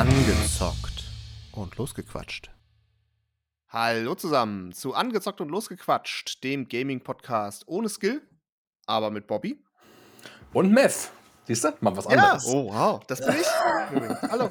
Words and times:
Angezockt 0.00 1.04
und 1.52 1.76
losgequatscht. 1.76 2.50
Hallo 3.68 4.14
zusammen 4.14 4.72
zu 4.72 4.94
Angezockt 4.94 5.42
und 5.42 5.50
losgequatscht, 5.50 6.42
dem 6.42 6.68
Gaming-Podcast 6.68 7.64
ohne 7.66 7.90
Skill, 7.90 8.22
aber 8.86 9.10
mit 9.10 9.26
Bobby. 9.26 9.62
Und 10.54 10.72
Meth. 10.72 11.10
Siehst 11.46 11.64
du? 11.64 11.74
Mal 11.80 11.94
was 11.94 12.06
Ja, 12.06 12.12
anderes. 12.12 12.46
oh 12.46 12.72
wow, 12.72 13.04
das 13.08 13.20
bin 13.20 13.34
ich. 13.42 13.46
Hallo. 14.22 14.50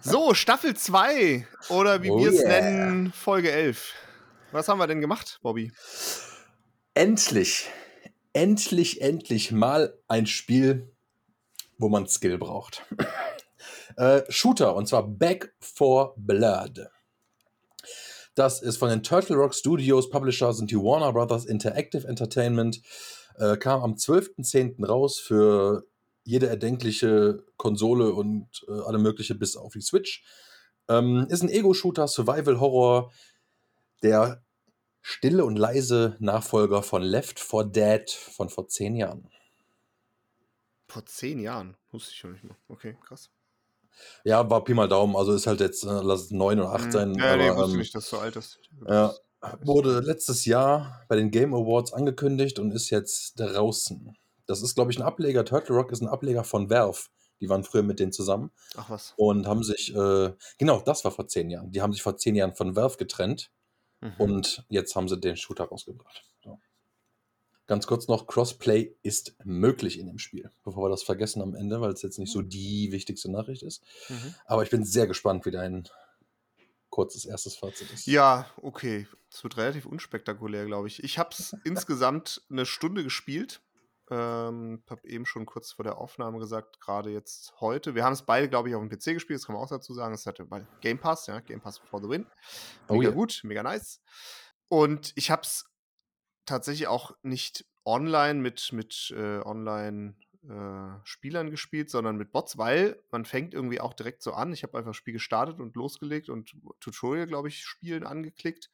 So, 0.00 0.34
Staffel 0.34 0.76
2 0.76 1.44
oder 1.70 2.00
wie 2.04 2.10
Oh 2.10 2.20
wir 2.20 2.30
es 2.30 2.42
yeah. 2.44 2.60
nennen, 2.60 3.12
Folge 3.12 3.50
11. 3.50 3.92
Was 4.52 4.68
haben 4.68 4.78
wir 4.78 4.86
denn 4.86 5.00
gemacht, 5.00 5.40
Bobby? 5.42 5.72
Endlich, 6.94 7.68
endlich, 8.32 9.02
endlich 9.02 9.50
mal 9.50 9.98
ein 10.06 10.28
Spiel, 10.28 10.94
wo 11.76 11.88
man 11.88 12.06
Skill 12.06 12.38
braucht. 12.38 12.86
Äh, 13.96 14.22
Shooter, 14.28 14.74
und 14.74 14.88
zwar 14.88 15.06
Back 15.06 15.54
for 15.60 16.14
Blood. 16.16 16.88
Das 18.34 18.62
ist 18.62 18.78
von 18.78 18.88
den 18.88 19.02
Turtle 19.02 19.36
Rock 19.36 19.54
Studios, 19.54 20.08
Publisher 20.08 20.52
sind 20.54 20.70
die 20.70 20.76
Warner 20.76 21.12
Brothers 21.12 21.44
Interactive 21.44 22.06
Entertainment, 22.06 22.80
äh, 23.36 23.56
kam 23.56 23.82
am 23.82 23.94
12.10. 23.94 24.84
raus 24.86 25.18
für 25.18 25.84
jede 26.24 26.48
erdenkliche 26.48 27.44
Konsole 27.56 28.12
und 28.12 28.48
äh, 28.68 28.80
alle 28.86 28.98
mögliche 28.98 29.34
bis 29.34 29.56
auf 29.56 29.72
die 29.72 29.80
Switch. 29.80 30.24
Ähm, 30.88 31.26
ist 31.28 31.42
ein 31.42 31.50
Ego-Shooter, 31.50 32.08
Survival-Horror, 32.08 33.12
der 34.02 34.42
stille 35.00 35.44
und 35.44 35.56
leise 35.56 36.16
Nachfolger 36.20 36.82
von 36.82 37.02
Left 37.02 37.38
4 37.40 37.64
Dead 37.64 38.10
von 38.10 38.48
vor 38.48 38.68
zehn 38.68 38.94
Jahren. 38.96 39.28
Vor 40.86 41.04
zehn 41.06 41.38
Jahren. 41.38 41.76
Wusste 41.90 42.12
ich 42.12 42.18
schon 42.18 42.32
nicht 42.32 42.44
mehr. 42.44 42.56
Okay, 42.68 42.96
krass. 43.04 43.30
Ja, 44.24 44.48
war 44.50 44.64
Pi 44.64 44.74
mal 44.74 44.88
Daumen, 44.88 45.16
also 45.16 45.32
ist 45.34 45.46
halt 45.46 45.60
jetzt, 45.60 45.84
äh, 45.84 45.88
lass 46.02 46.22
es 46.24 46.30
neun 46.30 46.60
oder 46.60 46.72
acht 46.72 46.84
Hm, 46.86 46.92
sein. 46.92 47.14
Ja, 47.14 47.36
nee, 47.36 47.48
aber, 47.48 47.60
wusste 47.62 47.72
ähm, 47.72 47.78
nicht, 47.78 47.94
dass 47.94 48.10
du 48.10 48.18
alt 48.18 48.34
bist. 48.34 48.58
ja, 48.88 49.14
wurde 49.62 50.00
letztes 50.00 50.44
Jahr 50.44 51.02
bei 51.08 51.16
den 51.16 51.30
Game 51.30 51.54
Awards 51.54 51.92
angekündigt 51.92 52.58
und 52.58 52.70
ist 52.72 52.90
jetzt 52.90 53.34
draußen. 53.40 54.16
Das 54.46 54.62
ist, 54.62 54.74
glaube 54.74 54.90
ich, 54.92 54.98
ein 54.98 55.02
Ableger. 55.02 55.44
Turtle 55.44 55.74
Rock 55.76 55.92
ist 55.92 56.00
ein 56.02 56.08
Ableger 56.08 56.44
von 56.44 56.70
Valve. 56.70 57.08
Die 57.40 57.48
waren 57.48 57.64
früher 57.64 57.82
mit 57.82 57.98
denen 57.98 58.12
zusammen 58.12 58.52
Ach 58.76 58.88
was. 58.90 59.14
und 59.16 59.46
haben 59.48 59.64
sich, 59.64 59.92
äh, 59.94 60.32
genau, 60.58 60.80
das 60.80 61.04
war 61.04 61.10
vor 61.10 61.26
zehn 61.26 61.50
Jahren. 61.50 61.72
Die 61.72 61.82
haben 61.82 61.92
sich 61.92 62.02
vor 62.02 62.16
zehn 62.16 62.36
Jahren 62.36 62.54
von 62.54 62.76
Valve 62.76 62.96
getrennt 62.98 63.50
Mhm. 64.00 64.14
und 64.18 64.64
jetzt 64.68 64.96
haben 64.96 65.08
sie 65.08 65.16
den 65.18 65.36
Shooter 65.36 65.64
rausgebracht. 65.64 66.24
So. 66.44 66.58
Ganz 67.66 67.86
kurz 67.86 68.08
noch, 68.08 68.26
Crossplay 68.26 68.96
ist 69.02 69.36
möglich 69.44 69.98
in 69.98 70.06
dem 70.06 70.18
Spiel, 70.18 70.50
bevor 70.64 70.84
wir 70.84 70.90
das 70.90 71.02
vergessen 71.02 71.42
am 71.42 71.54
Ende, 71.54 71.80
weil 71.80 71.92
es 71.92 72.02
jetzt 72.02 72.18
nicht 72.18 72.32
so 72.32 72.42
die 72.42 72.90
wichtigste 72.90 73.30
Nachricht 73.30 73.62
ist. 73.62 73.82
Mhm. 74.08 74.34
Aber 74.46 74.62
ich 74.62 74.70
bin 74.70 74.84
sehr 74.84 75.06
gespannt, 75.06 75.46
wie 75.46 75.52
dein 75.52 75.88
kurzes 76.90 77.24
erstes 77.24 77.56
Fazit 77.56 77.90
ist. 77.92 78.06
Ja, 78.06 78.46
okay. 78.60 79.08
Es 79.32 79.42
wird 79.42 79.56
relativ 79.56 79.86
unspektakulär, 79.86 80.66
glaube 80.66 80.88
ich. 80.88 81.02
Ich 81.02 81.18
habe 81.18 81.30
es 81.32 81.56
insgesamt 81.64 82.42
eine 82.50 82.66
Stunde 82.66 83.02
gespielt. 83.02 83.62
Ähm, 84.10 84.82
habe 84.90 85.08
eben 85.08 85.24
schon 85.24 85.46
kurz 85.46 85.72
vor 85.72 85.84
der 85.84 85.96
Aufnahme 85.96 86.38
gesagt, 86.38 86.80
gerade 86.80 87.10
jetzt 87.10 87.54
heute. 87.60 87.94
Wir 87.94 88.04
haben 88.04 88.12
es 88.12 88.22
beide, 88.22 88.48
glaube 88.48 88.68
ich, 88.68 88.74
auf 88.74 88.86
dem 88.86 88.90
PC 88.90 89.14
gespielt, 89.14 89.38
das 89.38 89.46
kann 89.46 89.54
man 89.54 89.64
auch 89.64 89.70
dazu 89.70 89.94
sagen. 89.94 90.12
Es 90.12 90.26
hatte 90.26 90.44
bei 90.44 90.66
Game 90.82 90.98
Pass, 90.98 91.28
ja, 91.28 91.40
Game 91.40 91.62
Pass 91.62 91.78
for 91.78 92.02
the 92.02 92.08
win. 92.08 92.26
Oh 92.88 92.94
Mega 92.94 93.08
ja. 93.08 93.14
gut, 93.14 93.40
mega 93.44 93.62
nice. 93.62 94.02
Und 94.68 95.12
ich 95.14 95.30
habe 95.30 95.42
es 95.42 95.64
tatsächlich 96.44 96.88
auch 96.88 97.12
nicht 97.22 97.64
online 97.84 98.40
mit, 98.40 98.72
mit 98.72 99.12
äh, 99.16 99.40
Online-Spielern 99.40 101.50
gespielt, 101.50 101.90
sondern 101.90 102.16
mit 102.16 102.32
Bots, 102.32 102.58
weil 102.58 103.02
man 103.10 103.24
fängt 103.24 103.54
irgendwie 103.54 103.80
auch 103.80 103.94
direkt 103.94 104.22
so 104.22 104.32
an. 104.32 104.52
Ich 104.52 104.62
habe 104.62 104.78
einfach 104.78 104.90
das 104.90 104.96
Spiel 104.96 105.14
gestartet 105.14 105.58
und 105.60 105.74
losgelegt 105.74 106.28
und 106.28 106.54
Tutorial, 106.80 107.26
glaube 107.26 107.48
ich, 107.48 107.64
spielen 107.64 108.06
angeklickt. 108.06 108.70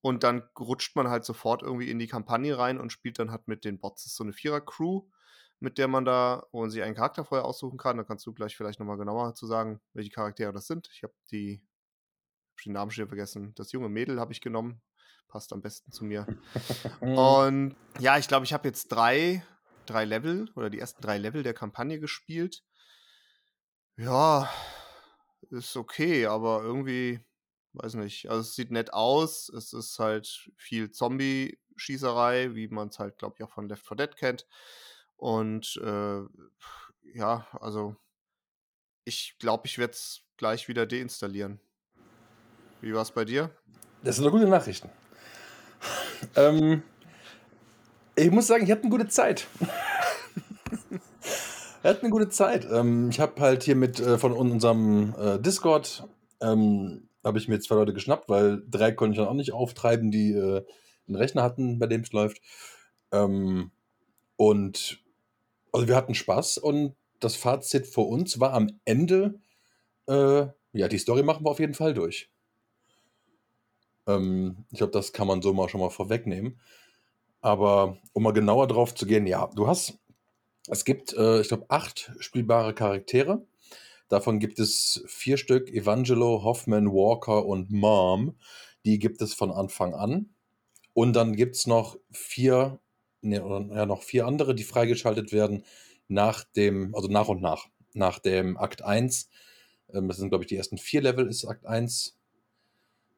Und 0.00 0.22
dann 0.22 0.48
rutscht 0.58 0.94
man 0.94 1.08
halt 1.08 1.24
sofort 1.24 1.62
irgendwie 1.62 1.90
in 1.90 1.98
die 1.98 2.06
Kampagne 2.06 2.56
rein 2.56 2.78
und 2.78 2.92
spielt 2.92 3.18
dann 3.18 3.32
halt 3.32 3.48
mit 3.48 3.64
den 3.64 3.80
Bots. 3.80 4.04
Das 4.04 4.12
ist 4.12 4.16
so 4.16 4.24
eine 4.24 4.32
Vierer-Crew, 4.32 5.02
mit 5.60 5.78
der 5.78 5.88
man 5.88 6.04
da, 6.04 6.46
man 6.52 6.70
sich 6.70 6.82
einen 6.82 6.94
Charakter 6.94 7.24
vorher 7.24 7.44
aussuchen 7.44 7.78
kann. 7.78 7.96
Da 7.96 8.04
kannst 8.04 8.24
du 8.26 8.32
gleich 8.32 8.56
vielleicht 8.56 8.78
nochmal 8.78 8.96
genauer 8.96 9.34
zu 9.34 9.46
sagen, 9.46 9.80
welche 9.94 10.10
Charaktere 10.10 10.52
das 10.52 10.68
sind. 10.68 10.88
Ich 10.92 11.02
habe 11.02 11.14
die, 11.32 11.60
hab 12.52 12.62
den 12.62 12.74
Namen 12.74 12.92
schon 12.92 13.08
vergessen. 13.08 13.54
Das 13.56 13.72
junge 13.72 13.88
Mädel 13.88 14.20
habe 14.20 14.32
ich 14.32 14.40
genommen. 14.40 14.80
Passt 15.28 15.52
am 15.52 15.60
besten 15.60 15.92
zu 15.92 16.04
mir. 16.04 16.26
Und 17.00 17.76
ja, 17.98 18.18
ich 18.18 18.28
glaube, 18.28 18.44
ich 18.44 18.52
habe 18.52 18.66
jetzt 18.66 18.88
drei, 18.88 19.44
drei 19.86 20.04
Level 20.04 20.50
oder 20.56 20.70
die 20.70 20.78
ersten 20.78 21.02
drei 21.02 21.18
Level 21.18 21.42
der 21.42 21.54
Kampagne 21.54 22.00
gespielt. 22.00 22.64
Ja, 23.96 24.48
ist 25.50 25.76
okay, 25.76 26.26
aber 26.26 26.62
irgendwie, 26.62 27.20
weiß 27.74 27.94
nicht. 27.94 28.28
Also 28.30 28.42
es 28.42 28.54
sieht 28.54 28.70
nett 28.70 28.92
aus. 28.92 29.48
Es 29.48 29.72
ist 29.72 29.98
halt 29.98 30.50
viel 30.56 30.90
Zombie-Schießerei, 30.90 32.54
wie 32.54 32.68
man 32.68 32.88
es 32.88 32.98
halt, 32.98 33.18
glaube 33.18 33.36
ich, 33.38 33.44
auch 33.44 33.52
von 33.52 33.68
Left 33.68 33.86
4 33.86 33.96
Dead 33.96 34.16
kennt. 34.16 34.46
Und 35.16 35.80
äh, 35.82 36.20
ja, 37.12 37.46
also 37.60 37.96
ich 39.04 39.36
glaube, 39.38 39.66
ich 39.66 39.78
werde 39.78 39.92
es 39.92 40.22
gleich 40.36 40.68
wieder 40.68 40.86
deinstallieren. 40.86 41.60
Wie 42.80 42.94
war 42.94 43.02
es 43.02 43.10
bei 43.10 43.24
dir? 43.24 43.50
Das 44.04 44.16
sind 44.16 44.24
doch 44.24 44.30
gute 44.30 44.46
Nachrichten. 44.46 44.90
Ähm, 46.36 46.82
ich 48.16 48.30
muss 48.30 48.46
sagen, 48.46 48.64
ich 48.64 48.70
hatte 48.70 48.82
eine 48.82 48.90
gute 48.90 49.08
Zeit. 49.08 49.46
Wir 51.82 51.90
hatten 51.90 52.06
eine 52.06 52.10
gute 52.10 52.28
Zeit. 52.28 52.66
Ähm, 52.70 53.10
ich 53.10 53.20
habe 53.20 53.40
halt 53.40 53.62
hier 53.62 53.76
mit 53.76 54.00
äh, 54.00 54.18
von 54.18 54.32
unserem 54.32 55.14
äh, 55.18 55.38
Discord 55.38 56.08
ähm, 56.40 57.08
habe 57.24 57.38
ich 57.38 57.46
mir 57.48 57.60
zwei 57.60 57.76
Leute 57.76 57.94
geschnappt, 57.94 58.28
weil 58.28 58.62
drei 58.68 58.92
konnte 58.92 59.12
ich 59.12 59.18
dann 59.18 59.28
auch 59.28 59.34
nicht 59.34 59.52
auftreiben, 59.52 60.10
die 60.10 60.32
äh, 60.32 60.64
einen 61.06 61.16
Rechner 61.16 61.42
hatten, 61.42 61.78
bei 61.78 61.86
dem 61.86 62.00
es 62.00 62.12
läuft. 62.12 62.40
Ähm, 63.12 63.70
und 64.36 65.00
also 65.72 65.86
wir 65.86 65.96
hatten 65.96 66.14
Spaß 66.14 66.58
und 66.58 66.94
das 67.20 67.36
Fazit 67.36 67.86
für 67.86 68.02
uns 68.02 68.40
war 68.40 68.52
am 68.52 68.80
Ende, 68.84 69.40
äh, 70.08 70.46
ja, 70.72 70.88
die 70.88 70.98
Story 70.98 71.22
machen 71.22 71.44
wir 71.44 71.50
auf 71.50 71.60
jeden 71.60 71.74
Fall 71.74 71.94
durch. 71.94 72.30
Ähm, 74.08 74.64
ich 74.70 74.78
glaube, 74.78 74.92
das 74.92 75.12
kann 75.12 75.28
man 75.28 75.42
so 75.42 75.52
mal 75.52 75.68
schon 75.68 75.80
mal 75.80 75.90
vorwegnehmen. 75.90 76.58
Aber 77.40 77.98
um 78.14 78.24
mal 78.24 78.32
genauer 78.32 78.66
drauf 78.66 78.94
zu 78.94 79.06
gehen, 79.06 79.26
ja, 79.26 79.48
du 79.54 79.68
hast, 79.68 79.98
es 80.68 80.84
gibt, 80.84 81.12
äh, 81.14 81.40
ich 81.40 81.48
glaube, 81.48 81.66
acht 81.68 82.12
spielbare 82.18 82.74
Charaktere. 82.74 83.46
Davon 84.08 84.40
gibt 84.40 84.58
es 84.58 85.04
vier 85.06 85.36
Stück, 85.36 85.70
Evangelo, 85.70 86.42
Hoffman, 86.42 86.88
Walker 86.88 87.46
und 87.46 87.70
Mom. 87.70 88.36
Die 88.84 88.98
gibt 88.98 89.22
es 89.22 89.34
von 89.34 89.52
Anfang 89.52 89.94
an. 89.94 90.30
Und 90.94 91.14
dann 91.14 91.36
gibt 91.36 91.56
es 91.56 91.66
noch 91.66 91.98
vier, 92.10 92.80
ne, 93.20 93.44
oder, 93.44 93.60
ja, 93.74 93.86
noch 93.86 94.02
vier 94.02 94.26
andere, 94.26 94.54
die 94.54 94.64
freigeschaltet 94.64 95.32
werden 95.32 95.64
nach 96.08 96.44
dem, 96.44 96.94
also 96.94 97.08
nach 97.08 97.28
und 97.28 97.42
nach, 97.42 97.68
nach 97.92 98.18
dem 98.18 98.56
Akt 98.56 98.82
1. 98.82 99.28
Ähm, 99.92 100.08
das 100.08 100.16
sind, 100.16 100.30
glaube 100.30 100.44
ich, 100.44 100.48
die 100.48 100.56
ersten 100.56 100.78
vier 100.78 101.02
Level 101.02 101.28
ist 101.28 101.44
Akt 101.44 101.66
1. 101.66 102.16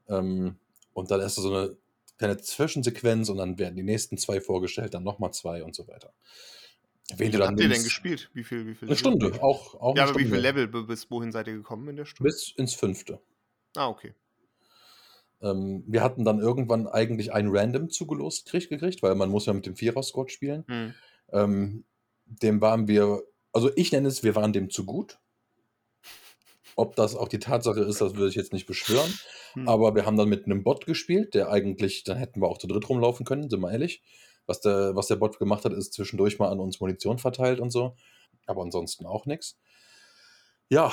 Ähm, 0.09 0.59
und 0.93 1.11
dann 1.11 1.21
ist 1.21 1.37
so 1.37 1.53
eine 1.53 1.77
kleine 2.19 2.39
Zwischensequenz 2.39 3.29
und 3.29 3.39
dann 3.39 3.59
werden 3.59 3.77
die 3.77 3.83
nächsten 3.83 4.19
zwei 4.19 4.41
vorgestellt, 4.41 4.95
dann 4.95 5.05
nochmal 5.05 5.33
zwei 5.33 5.65
und 5.65 5.75
so 5.75 5.89
weiter. 5.89 6.13
Wen 7.17 7.29
Wie 7.29 7.37
viel 7.37 7.47
habt 7.47 7.61
ihr 7.61 7.69
denn 7.69 7.83
gespielt? 7.83 8.31
Wie 8.35 8.45
viel, 8.45 8.67
wie 8.67 8.75
viel 8.75 8.89
Eine 8.89 8.97
Level? 8.97 8.99
Stunde, 8.99 9.43
auch, 9.43 9.75
auch 9.75 9.97
Ja, 9.97 10.05
aber 10.05 10.15
wie 10.15 10.21
Stunde. 10.21 10.37
viel 10.37 10.41
Level 10.41 10.85
bis 10.85 11.11
wohin 11.11 11.33
seid 11.33 11.49
ihr 11.49 11.55
gekommen 11.55 11.89
in 11.89 11.97
der 11.97 12.05
Stunde? 12.05 12.31
Bis 12.31 12.53
ins 12.57 12.75
fünfte. 12.75 13.21
ah, 13.77 13.89
okay. 13.89 14.15
Ähm, 15.43 15.83
wir 15.87 16.03
hatten 16.03 16.25
dann 16.25 16.39
irgendwann 16.39 16.87
eigentlich 16.87 17.33
ein 17.33 17.49
Random 17.49 17.89
zugelost 17.89 18.47
krieg, 18.47 18.69
gekriegt, 18.69 19.03
weil 19.03 19.15
man 19.15 19.31
muss 19.31 19.47
ja 19.47 19.55
mit 19.55 19.67
dem 19.67 19.75
Vierer-Squad 19.75 20.31
spielen. 20.31 20.65
Hm. 20.69 20.95
Ähm, 21.33 21.85
dem 22.27 22.61
waren 22.61 22.87
wir, 22.89 23.23
also 23.53 23.71
ich 23.75 23.91
nenne 23.91 24.09
es, 24.09 24.23
wir 24.23 24.35
waren 24.35 24.53
dem 24.53 24.71
zu 24.71 24.85
gut. 24.85 25.19
Ob 26.81 26.97
das 26.97 27.15
auch 27.15 27.29
die 27.29 27.39
Tatsache 27.39 27.81
ist, 27.81 28.01
das 28.01 28.15
würde 28.15 28.31
ich 28.31 28.35
jetzt 28.37 28.55
nicht 28.55 28.67
beschwören. 28.67 29.13
Hm. 29.53 29.69
Aber 29.69 29.95
wir 29.95 30.07
haben 30.07 30.17
dann 30.17 30.31
mit 30.31 30.47
einem 30.47 30.65
Bot 30.65 30.87
gespielt, 30.87 31.35
der 31.35 31.51
eigentlich, 31.51 32.05
dann 32.05 32.17
hätten 32.17 32.41
wir 32.41 32.49
auch 32.49 32.57
zu 32.57 32.67
dritt 32.67 32.89
rumlaufen 32.89 33.27
können, 33.27 33.51
sind 33.51 33.61
wir 33.61 33.71
ehrlich. 33.71 34.03
Was 34.47 34.61
der, 34.63 34.97
was 34.97 35.07
der 35.07 35.17
Bot 35.17 35.39
gemacht 35.39 35.67
hat, 35.67 35.75
ist 35.75 35.93
zwischendurch 35.93 36.39
mal 36.39 36.49
an 36.49 36.59
uns 36.59 36.81
Munition 36.81 37.19
verteilt 37.19 37.61
und 37.61 37.71
so. 37.71 37.97
Aber 38.47 38.63
ansonsten 38.63 39.05
auch 39.05 39.27
nichts. 39.27 39.59
Ja, 40.71 40.91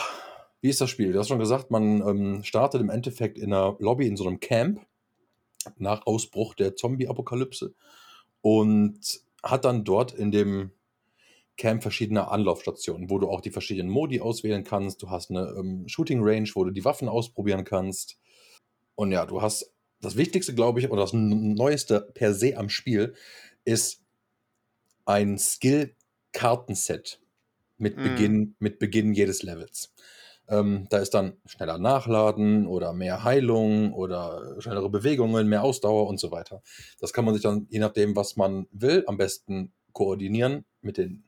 wie 0.59 0.69
ist 0.69 0.81
das 0.81 0.89
Spiel? 0.89 1.13
Du 1.13 1.19
hast 1.19 1.29
schon 1.29 1.39
gesagt, 1.39 1.71
man 1.71 2.01
ähm, 2.01 2.43
startet 2.43 2.81
im 2.81 2.89
Endeffekt 2.89 3.37
in 3.37 3.53
einer 3.53 3.77
Lobby 3.79 4.07
in 4.07 4.17
so 4.17 4.27
einem 4.27 4.41
Camp 4.41 4.85
nach 5.77 6.05
Ausbruch 6.05 6.53
der 6.53 6.75
Zombie-Apokalypse 6.75 7.73
und 8.41 8.99
hat 9.41 9.63
dann 9.63 9.85
dort 9.85 10.11
in 10.11 10.31
dem 10.31 10.71
Camp 11.57 11.81
verschiedene 11.81 12.29
Anlaufstationen, 12.29 13.09
wo 13.09 13.19
du 13.19 13.29
auch 13.29 13.41
die 13.41 13.51
verschiedenen 13.51 13.89
Modi 13.89 14.21
auswählen 14.21 14.63
kannst. 14.63 15.01
Du 15.01 15.09
hast 15.09 15.31
eine 15.31 15.55
ähm, 15.57 15.87
Shooting 15.87 16.19
Range, 16.21 16.49
wo 16.53 16.63
du 16.63 16.71
die 16.71 16.85
Waffen 16.85 17.09
ausprobieren 17.09 17.63
kannst. 17.63 18.17
Und 18.95 19.11
ja, 19.11 19.25
du 19.25 19.41
hast 19.41 19.73
das 20.01 20.15
Wichtigste, 20.15 20.53
glaube 20.53 20.79
ich, 20.79 20.91
oder 20.91 21.01
das 21.01 21.13
Neueste 21.13 22.11
per 22.13 22.33
se 22.33 22.57
am 22.57 22.69
Spiel 22.69 23.15
ist 23.65 24.01
ein 25.05 25.37
Skill-Kartenset 25.37 27.19
mit, 27.77 27.97
Mhm. 27.97 28.03
Beginn, 28.03 28.55
mit 28.59 28.79
Beginn 28.79 29.13
jedes 29.13 29.43
Levels. 29.43 29.93
Ähm, 30.49 30.87
da 30.89 30.99
ist 30.99 31.13
dann 31.13 31.37
schneller 31.45 31.77
Nachladen 31.77 32.67
oder 32.67 32.93
mehr 32.93 33.23
Heilung 33.23 33.93
oder 33.93 34.61
schnellere 34.61 34.89
Bewegungen, 34.89 35.47
mehr 35.47 35.63
Ausdauer 35.63 36.07
und 36.07 36.19
so 36.19 36.31
weiter. 36.31 36.61
Das 36.99 37.11
kann 37.11 37.25
man 37.25 37.33
sich 37.33 37.43
dann, 37.43 37.67
je 37.69 37.79
nachdem, 37.79 38.15
was 38.15 38.37
man 38.37 38.67
will, 38.71 39.03
am 39.07 39.17
besten 39.17 39.73
koordinieren 39.91 40.65
mit, 40.81 40.97
den, 40.97 41.23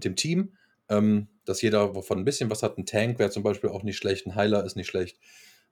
mit 0.00 0.04
dem 0.04 0.16
Team, 0.16 0.56
ähm, 0.88 1.28
dass 1.44 1.60
jeder 1.62 1.94
wovon 1.94 2.18
ein 2.18 2.24
bisschen 2.24 2.50
was 2.50 2.62
hat. 2.62 2.78
Ein 2.78 2.86
Tank 2.86 3.18
wäre 3.18 3.30
zum 3.30 3.42
Beispiel 3.42 3.70
auch 3.70 3.82
nicht 3.82 3.98
schlecht, 3.98 4.26
ein 4.26 4.34
Heiler 4.34 4.64
ist 4.64 4.76
nicht 4.76 4.86
schlecht 4.88 5.18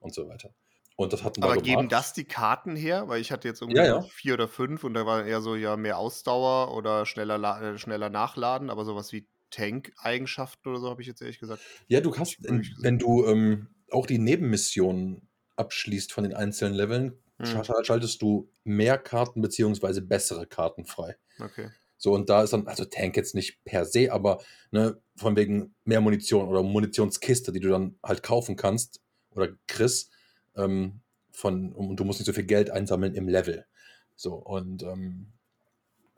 und 0.01 0.13
so 0.15 0.29
weiter. 0.29 0.51
Und 0.97 1.13
das 1.13 1.23
hatten 1.25 1.43
Aber 1.43 1.55
wir 1.55 1.63
geben 1.63 1.77
gemacht. 1.77 1.93
das 1.93 2.13
die 2.13 2.25
Karten 2.25 2.75
her? 2.77 3.09
Weil 3.09 3.21
ich 3.21 3.31
hatte 3.33 3.47
jetzt 3.49 3.63
irgendwie 3.63 3.79
Ja, 3.79 3.87
ja. 3.87 4.03
vier 4.03 4.35
oder 4.35 4.49
fünf 4.49 4.85
und 4.85 4.95
da 4.95 5.07
war 5.07 5.25
eher 5.25 5.41
so 5.41 5.55
ja 5.57 5.77
mehr 5.77 5.97
Ausdauer 5.97 6.75
oder 6.77 7.07
schneller, 7.07 7.63
äh, 7.63 7.79
schneller 7.79 8.11
nachladen, 8.11 8.69
aber 8.69 8.85
sowas 8.85 9.13
wie 9.13 9.27
Tank-Eigenschaften 9.51 10.69
oder 10.69 10.79
so 10.81 10.91
habe 10.91 11.01
ich 11.01 11.09
jetzt 11.09 11.23
ehrlich 11.23 11.39
gesagt. 11.39 11.63
Ja, 11.87 12.01
du 12.01 12.11
wirklich 12.11 12.37
gesehen. 12.75 12.83
wenn 12.83 12.99
du 12.99 13.25
ähm, 13.27 13.69
auch 13.91 14.07
die 14.07 14.19
Nebenmissionen 14.19 15.29
abschließt 15.57 16.13
von 16.13 16.25
den 16.25 16.35
einzelnen 16.35 16.75
Leveln, 16.75 17.19
Hm. 17.39 17.47
schal- 17.65 17.85
schaltest 17.85 18.21
du 18.21 18.51
mehr 18.65 18.99
Karten 18.99 19.41
beziehungsweise 19.41 20.03
bessere 20.03 20.47
Karten 20.47 20.85
frei. 20.85 21.17
Okay. 21.41 21.71
So, 21.99 22.15
und 22.15 22.31
da 22.31 22.45
ist 22.45 22.53
dann, 22.53 22.67
also 22.69 22.85
Tank 22.85 23.17
jetzt 23.17 23.35
nicht 23.35 23.63
per 23.65 23.85
se, 23.85 24.13
aber 24.13 24.41
ne, 24.71 25.01
von 25.17 25.37
wegen 25.37 25.75
mehr 25.85 26.01
Munition 26.01 26.49
oder 26.49 26.63
Munitionskiste, 26.63 27.53
die 27.53 27.61
du 27.61 27.69
dann 27.69 27.99
halt 28.03 28.23
kaufen 28.23 28.57
kannst 28.57 29.01
oder 29.33 29.49
kriegst, 29.67 30.13
ähm, 30.57 31.01
von, 31.33 31.73
und 31.73 31.97
du 31.97 32.05
musst 32.05 32.21
nicht 32.21 32.27
so 32.27 32.33
viel 32.33 32.47
Geld 32.47 32.71
einsammeln 32.71 33.15
im 33.15 33.29
Level. 33.29 33.67
So, 34.15 34.35
und 34.35 34.83
ähm, 34.85 35.33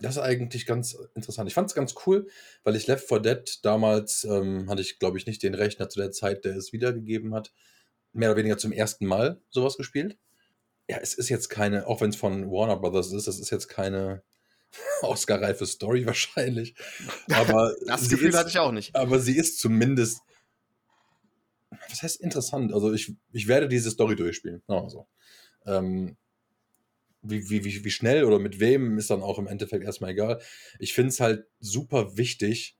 das 0.00 0.16
ist 0.16 0.22
eigentlich 0.22 0.66
ganz 0.66 0.96
interessant. 1.14 1.48
Ich 1.48 1.54
fand 1.54 1.68
es 1.68 1.74
ganz 1.74 1.94
cool, 2.06 2.28
weil 2.62 2.76
ich 2.76 2.86
Left 2.86 3.08
4 3.08 3.20
Dead 3.20 3.58
damals 3.62 4.24
ähm, 4.24 4.68
hatte 4.68 4.82
ich, 4.82 4.98
glaube 4.98 5.18
ich, 5.18 5.26
nicht 5.26 5.42
den 5.42 5.54
Rechner 5.54 5.88
zu 5.88 5.98
der 5.98 6.10
Zeit, 6.10 6.44
der 6.44 6.56
es 6.56 6.72
wiedergegeben 6.72 7.34
hat, 7.34 7.52
mehr 8.12 8.30
oder 8.30 8.38
weniger 8.38 8.58
zum 8.58 8.72
ersten 8.72 9.06
Mal 9.06 9.40
sowas 9.50 9.76
gespielt. 9.76 10.18
Ja, 10.88 10.98
es 11.00 11.14
ist 11.14 11.28
jetzt 11.28 11.48
keine, 11.48 11.86
auch 11.86 12.00
wenn 12.00 12.10
es 12.10 12.16
von 12.16 12.50
Warner 12.50 12.76
Brothers 12.76 13.12
ist, 13.12 13.28
es 13.28 13.38
ist 13.38 13.50
jetzt 13.50 13.68
keine 13.68 14.22
Oscar-reife 15.02 15.66
Story 15.66 16.06
wahrscheinlich. 16.06 16.74
Aber 17.32 17.74
Das 17.86 18.02
sie 18.02 18.10
Gefühl 18.10 18.30
ist, 18.30 18.36
hatte 18.36 18.50
ich 18.50 18.58
auch 18.58 18.72
nicht. 18.72 18.94
aber 18.94 19.18
sie 19.18 19.36
ist 19.36 19.58
zumindest, 19.58 20.20
was 21.88 22.02
heißt 22.02 22.20
interessant? 22.20 22.72
Also 22.72 22.92
ich, 22.92 23.14
ich 23.32 23.48
werde 23.48 23.68
diese 23.68 23.90
Story 23.90 24.16
durchspielen. 24.16 24.62
sagen 24.66 24.78
wir 24.78 24.82
mal 24.82 24.90
so. 24.90 25.06
Ähm, 25.66 26.16
wie, 27.22 27.50
wie, 27.50 27.64
wie, 27.64 27.84
wie 27.84 27.90
schnell 27.90 28.24
oder 28.24 28.38
mit 28.38 28.60
wem 28.60 28.96
ist 28.98 29.10
dann 29.10 29.22
auch 29.22 29.38
im 29.38 29.46
Endeffekt 29.46 29.84
erstmal 29.84 30.12
egal. 30.12 30.40
Ich 30.78 30.94
finde 30.94 31.10
es 31.10 31.20
halt 31.20 31.46
super 31.60 32.16
wichtig, 32.16 32.76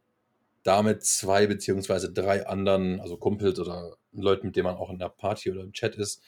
damit 0.62 1.04
zwei 1.04 1.46
beziehungsweise 1.46 2.12
drei 2.12 2.46
anderen, 2.46 3.00
also 3.00 3.16
Kumpels 3.16 3.58
oder 3.58 3.96
Leuten, 4.12 4.48
mit 4.48 4.56
denen 4.56 4.64
man 4.64 4.76
auch 4.76 4.90
in 4.90 4.98
der 4.98 5.08
Party 5.08 5.50
oder 5.50 5.62
im 5.62 5.72
Chat 5.72 5.96
ist, 5.96 6.22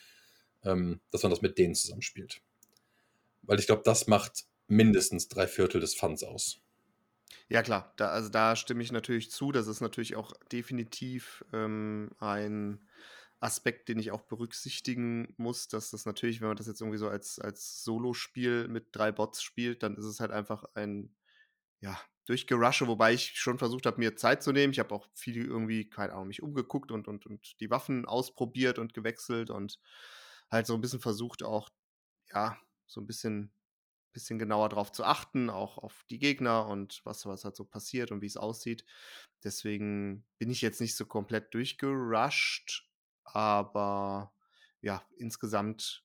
ähm, 0.65 1.00
dass 1.11 1.23
man 1.23 1.31
das 1.31 1.43
mit 1.43 1.58
denen 1.58 1.75
zusammenspielt. 1.75 2.43
Weil 3.43 3.58
ich 3.58 3.67
glaube, 3.67 3.82
das 3.85 4.06
macht 4.06 4.44
mindestens 4.73 5.29
drei 5.29 5.47
Viertel 5.47 5.81
des 5.81 5.95
Funds 5.95 6.25
aus. 6.25 6.61
Ja, 7.49 7.63
klar, 7.63 7.93
da, 7.97 8.09
also 8.09 8.29
da 8.29 8.57
stimme 8.57 8.83
ich 8.83 8.93
natürlich 8.93 9.31
zu. 9.31 9.53
Das 9.53 9.67
ist 9.67 9.81
natürlich 9.81 10.17
auch 10.17 10.33
definitiv 10.51 11.45
ähm, 11.53 12.11
ein 12.19 12.89
Aspekt, 13.41 13.89
den 13.89 13.99
ich 13.99 14.11
auch 14.11 14.23
berücksichtigen 14.23 15.35
muss, 15.37 15.69
dass 15.69 15.91
das 15.91 16.07
natürlich, 16.07 16.41
wenn 16.41 16.49
man 16.49 16.57
das 16.57 16.67
jetzt 16.67 16.81
irgendwie 16.81 16.99
so 16.99 17.09
als, 17.09 17.39
als 17.39 17.83
Solo-Spiel 17.85 18.69
mit 18.69 18.87
drei 18.93 19.13
Bots 19.13 19.43
spielt, 19.43 19.83
dann 19.83 19.97
ist 19.97 20.05
es 20.05 20.21
halt 20.21 20.31
einfach 20.31 20.65
ein, 20.75 21.15
ja, 21.81 21.99
Durchgerusche, 22.27 22.87
wobei 22.87 23.15
ich 23.15 23.41
schon 23.41 23.59
versucht 23.59 23.85
habe, 23.85 23.99
mir 23.99 24.15
Zeit 24.15 24.45
zu 24.45 24.53
nehmen. 24.53 24.73
Ich 24.73 24.79
habe 24.79 24.95
auch 24.95 25.09
viel 25.13 25.45
irgendwie, 25.45 25.91
keine 25.91 26.13
Ahnung, 26.13 26.29
mich 26.29 26.41
umgeguckt 26.41 26.93
und, 26.93 27.09
und, 27.09 27.27
und 27.27 27.59
die 27.61 27.69
Waffen 27.69 28.07
ausprobiert 28.07 28.79
und 28.79 28.95
gewechselt 28.95 29.51
und 29.51 29.81
halt 30.49 30.69
so 30.69 30.75
ein 30.75 30.81
bisschen 30.81 31.01
versucht 31.01 31.43
auch, 31.43 31.69
ja, 32.33 32.57
so 32.87 33.01
ein 33.01 33.09
bisschen 33.09 33.53
bisschen 34.12 34.38
genauer 34.38 34.69
drauf 34.69 34.93
zu 34.93 35.05
achten, 35.05 35.50
auch 35.50 35.79
auf 35.79 36.05
die 36.11 36.19
Gegner 36.19 36.67
und 36.67 37.00
was, 37.05 37.26
was 37.26 37.44
halt 37.44 37.56
so 37.56 37.64
passiert 37.64 38.11
und 38.11 38.23
wie 38.23 38.26
es 38.26 38.37
aussieht. 38.37 38.85
Deswegen 39.44 40.25
bin 40.38 40.50
ich 40.50 40.61
jetzt 40.61 40.81
nicht 40.81 40.97
so 40.97 41.06
komplett 41.06 41.53
durchgerusht, 41.55 42.88
aber 43.25 44.32
ja, 44.81 45.03
insgesamt 45.17 46.05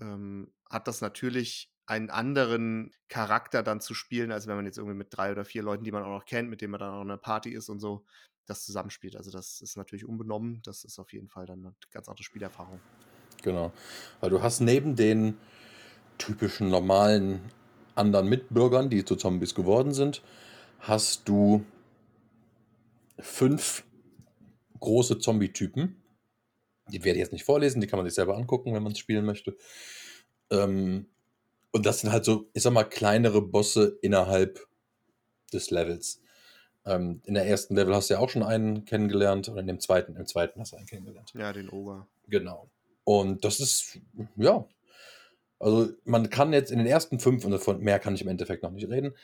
ähm, 0.00 0.52
hat 0.68 0.88
das 0.88 1.00
natürlich 1.00 1.70
einen 1.86 2.10
anderen 2.10 2.92
Charakter 3.08 3.62
dann 3.62 3.80
zu 3.80 3.94
spielen, 3.94 4.32
als 4.32 4.46
wenn 4.46 4.56
man 4.56 4.64
jetzt 4.64 4.78
irgendwie 4.78 4.96
mit 4.96 5.08
drei 5.10 5.32
oder 5.32 5.44
vier 5.44 5.62
Leuten, 5.62 5.84
die 5.84 5.92
man 5.92 6.02
auch 6.02 6.18
noch 6.18 6.24
kennt, 6.24 6.48
mit 6.48 6.60
denen 6.60 6.70
man 6.70 6.80
dann 6.80 6.94
auch 6.94 7.02
in 7.02 7.10
einer 7.10 7.18
Party 7.18 7.50
ist 7.50 7.68
und 7.68 7.78
so, 7.78 8.06
das 8.46 8.64
zusammenspielt. 8.64 9.16
Also 9.16 9.30
das 9.30 9.60
ist 9.60 9.76
natürlich 9.76 10.06
unbenommen. 10.06 10.60
Das 10.62 10.84
ist 10.84 10.98
auf 10.98 11.12
jeden 11.12 11.28
Fall 11.28 11.46
dann 11.46 11.60
eine 11.60 11.74
ganz 11.90 12.08
andere 12.08 12.24
Spielerfahrung. 12.24 12.80
Genau. 13.42 13.72
Weil 14.20 14.30
du 14.30 14.42
hast 14.42 14.60
neben 14.60 14.96
den 14.96 15.36
typischen 16.18 16.68
normalen 16.68 17.40
anderen 17.94 18.28
Mitbürgern, 18.28 18.90
die 18.90 19.04
zu 19.04 19.16
Zombies 19.16 19.54
geworden 19.54 19.94
sind, 19.94 20.22
hast 20.80 21.28
du 21.28 21.64
fünf 23.18 23.84
große 24.80 25.18
Zombie-Typen. 25.18 25.96
Die 26.88 27.04
werde 27.04 27.18
ich 27.18 27.24
jetzt 27.24 27.32
nicht 27.32 27.44
vorlesen, 27.44 27.80
die 27.80 27.86
kann 27.86 27.98
man 27.98 28.06
sich 28.06 28.14
selber 28.14 28.36
angucken, 28.36 28.74
wenn 28.74 28.82
man 28.82 28.92
es 28.92 28.98
spielen 28.98 29.24
möchte. 29.24 29.56
Ähm, 30.50 31.06
und 31.72 31.86
das 31.86 32.00
sind 32.00 32.12
halt 32.12 32.24
so, 32.24 32.50
ich 32.52 32.62
sag 32.62 32.72
mal, 32.72 32.84
kleinere 32.84 33.40
Bosse 33.40 33.98
innerhalb 34.02 34.60
des 35.52 35.70
Levels. 35.70 36.20
Ähm, 36.84 37.22
in 37.24 37.34
der 37.34 37.46
ersten 37.46 37.74
Level 37.74 37.94
hast 37.94 38.10
du 38.10 38.14
ja 38.14 38.20
auch 38.20 38.28
schon 38.28 38.42
einen 38.42 38.84
kennengelernt 38.84 39.48
und 39.48 39.56
in 39.56 39.66
dem 39.66 39.80
zweiten, 39.80 40.16
im 40.16 40.26
zweiten 40.26 40.60
hast 40.60 40.72
du 40.72 40.76
einen 40.76 40.86
kennengelernt. 40.86 41.32
Ja, 41.34 41.52
den 41.52 41.70
Oger. 41.70 42.06
Genau. 42.28 42.68
Und 43.04 43.44
das 43.44 43.60
ist, 43.60 44.00
ja, 44.36 44.66
also 45.58 45.90
man 46.04 46.30
kann 46.30 46.52
jetzt 46.52 46.70
in 46.70 46.78
den 46.78 46.86
ersten 46.86 47.20
fünf, 47.20 47.44
und 47.44 47.58
von 47.58 47.80
mehr 47.80 47.98
kann 47.98 48.14
ich 48.14 48.22
im 48.22 48.28
Endeffekt 48.28 48.62
noch 48.62 48.70
nicht 48.70 48.88
reden, 48.88 49.14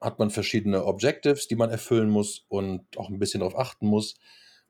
hat 0.00 0.18
man 0.18 0.30
verschiedene 0.30 0.84
Objectives, 0.84 1.46
die 1.46 1.56
man 1.56 1.70
erfüllen 1.70 2.08
muss 2.08 2.44
und 2.48 2.86
auch 2.96 3.10
ein 3.10 3.18
bisschen 3.18 3.40
darauf 3.40 3.58
achten 3.58 3.86
muss. 3.86 4.16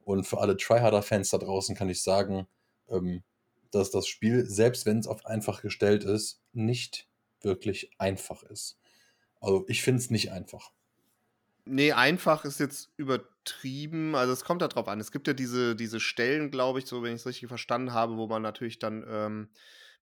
Und 0.02 0.26
für 0.26 0.38
alle 0.38 0.56
Tryharder-Fans 0.56 1.30
da 1.30 1.38
draußen 1.38 1.76
kann 1.76 1.88
ich 1.88 2.02
sagen, 2.02 2.46
ähm, 2.88 3.22
dass 3.70 3.90
das 3.90 4.08
Spiel, 4.08 4.44
selbst 4.46 4.86
wenn 4.86 4.98
es 4.98 5.06
auf 5.06 5.24
einfach 5.26 5.62
gestellt 5.62 6.04
ist, 6.04 6.42
nicht 6.52 7.06
wirklich 7.42 7.90
einfach 7.98 8.42
ist. 8.42 8.78
Also 9.40 9.64
ich 9.68 9.82
finde 9.82 10.00
es 10.00 10.10
nicht 10.10 10.32
einfach. 10.32 10.72
Nee, 11.64 11.92
einfach 11.92 12.44
ist 12.44 12.58
jetzt 12.58 12.90
übertrieben. 12.96 14.16
Also 14.16 14.32
es 14.32 14.44
kommt 14.44 14.62
darauf 14.62 14.88
an. 14.88 14.98
Es 14.98 15.12
gibt 15.12 15.28
ja 15.28 15.34
diese, 15.34 15.76
diese 15.76 16.00
Stellen, 16.00 16.50
glaube 16.50 16.80
ich, 16.80 16.86
so 16.86 17.02
wenn 17.02 17.14
ich 17.14 17.20
es 17.20 17.26
richtig 17.26 17.48
verstanden 17.48 17.92
habe, 17.92 18.16
wo 18.16 18.26
man 18.26 18.42
natürlich 18.42 18.78
dann 18.78 19.04
ähm, 19.08 19.48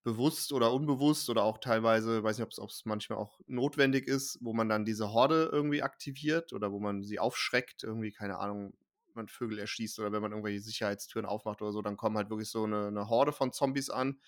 bewusst 0.03 0.53
oder 0.53 0.73
unbewusst 0.73 1.29
oder 1.29 1.43
auch 1.43 1.59
teilweise, 1.59 2.23
weiß 2.23 2.39
nicht, 2.39 2.61
ob 2.61 2.71
es 2.71 2.85
manchmal 2.85 3.19
auch 3.19 3.41
notwendig 3.47 4.07
ist, 4.07 4.39
wo 4.41 4.53
man 4.53 4.69
dann 4.69 4.85
diese 4.85 5.13
Horde 5.13 5.51
irgendwie 5.53 5.83
aktiviert 5.83 6.53
oder 6.53 6.73
wo 6.73 6.81
man 6.81 7.03
sie 7.03 7.19
aufschreckt, 7.19 7.83
irgendwie, 7.85 8.13
keine 8.13 8.39
Ahnung, 8.39 8.75
man 9.15 9.29
Vögel 9.29 9.59
erschießt 9.59 9.99
oder 9.99 10.13
wenn 10.13 10.23
man 10.23 10.33
irgendwelche 10.33 10.61
Sicherheitstüren 10.61 11.27
aufmacht 11.27 11.61
oder 11.61 11.73
so, 11.73 11.83
dann 11.83 11.97
kommen 11.97 12.17
halt 12.17 12.31
wirklich 12.31 12.51
so 12.51 12.65
eine, 12.65 12.87
eine 12.87 13.09
Horde 13.09 13.33
von 13.33 13.53
Zombies 13.53 13.91
an. 13.91 14.21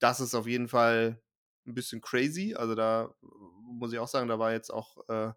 Das 0.00 0.20
ist 0.20 0.34
auf 0.34 0.46
jeden 0.46 0.68
Fall 0.68 1.22
ein 1.66 1.74
bisschen 1.74 2.00
crazy. 2.00 2.54
Also 2.54 2.74
da 2.74 3.14
muss 3.62 3.92
ich 3.92 3.98
auch 3.98 4.08
sagen, 4.08 4.28
da 4.28 4.38
war 4.38 4.52
jetzt 4.52 4.70
auch 4.72 5.08
äh, 5.08 5.32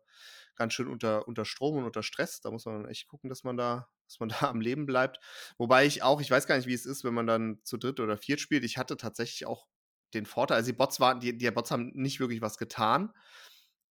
ganz 0.56 0.74
schön 0.74 0.88
unter, 0.88 1.28
unter 1.28 1.46
Strom 1.46 1.78
und 1.78 1.84
unter 1.86 2.04
Stress. 2.04 2.42
Da 2.42 2.52
muss 2.52 2.66
man 2.66 2.86
echt 2.88 3.08
gucken, 3.08 3.30
dass 3.30 3.44
man 3.44 3.58
da, 3.58 3.90
dass 4.08 4.20
man 4.20 4.30
da 4.42 4.50
am 4.50 4.62
Leben 4.62 4.86
bleibt. 4.86 5.20
Wobei 5.58 5.86
ich 5.86 6.04
auch, 6.04 6.22
ich 6.22 6.32
weiß 6.32 6.48
gar 6.48 6.58
nicht, 6.58 6.68
wie 6.68 6.74
es 6.74 6.86
ist, 6.86 7.04
wenn 7.04 7.14
man 7.14 7.28
dann 7.28 7.60
zu 7.64 7.78
dritt 7.78 8.00
oder 8.00 8.18
viert 8.18 8.40
spielt. 8.40 8.64
Ich 8.64 8.78
hatte 8.78 8.98
tatsächlich 8.98 9.46
auch 9.46 9.68
den 10.14 10.26
Vorteil, 10.26 10.58
also 10.58 10.72
die 10.72 10.78
Bots 10.78 11.00
waren, 11.00 11.20
die, 11.20 11.38
die 11.38 11.50
Bots 11.52 11.72
haben 11.72 11.92
nicht 11.94 12.20
wirklich 12.20 12.42
was 12.42 12.58
getan, 12.58 13.14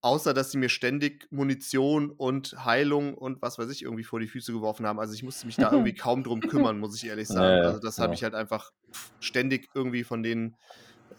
außer 0.00 0.34
dass 0.34 0.50
sie 0.50 0.58
mir 0.58 0.68
ständig 0.68 1.28
Munition 1.30 2.10
und 2.10 2.64
Heilung 2.64 3.14
und 3.14 3.40
was 3.40 3.58
weiß 3.58 3.70
ich 3.70 3.82
irgendwie 3.82 4.04
vor 4.04 4.20
die 4.20 4.26
Füße 4.26 4.52
geworfen 4.52 4.86
haben. 4.86 4.98
Also 4.98 5.14
ich 5.14 5.22
musste 5.22 5.46
mich 5.46 5.56
da 5.56 5.70
irgendwie 5.72 5.94
kaum 5.94 6.24
drum 6.24 6.40
kümmern, 6.40 6.78
muss 6.78 6.96
ich 6.96 7.08
ehrlich 7.08 7.28
sagen. 7.28 7.58
Ja, 7.58 7.62
ja, 7.62 7.68
also 7.68 7.80
das 7.80 7.98
habe 7.98 8.08
ja. 8.08 8.14
ich 8.14 8.22
halt 8.24 8.34
einfach 8.34 8.72
ständig 9.20 9.68
irgendwie 9.74 10.04
von 10.04 10.22
denen 10.22 10.56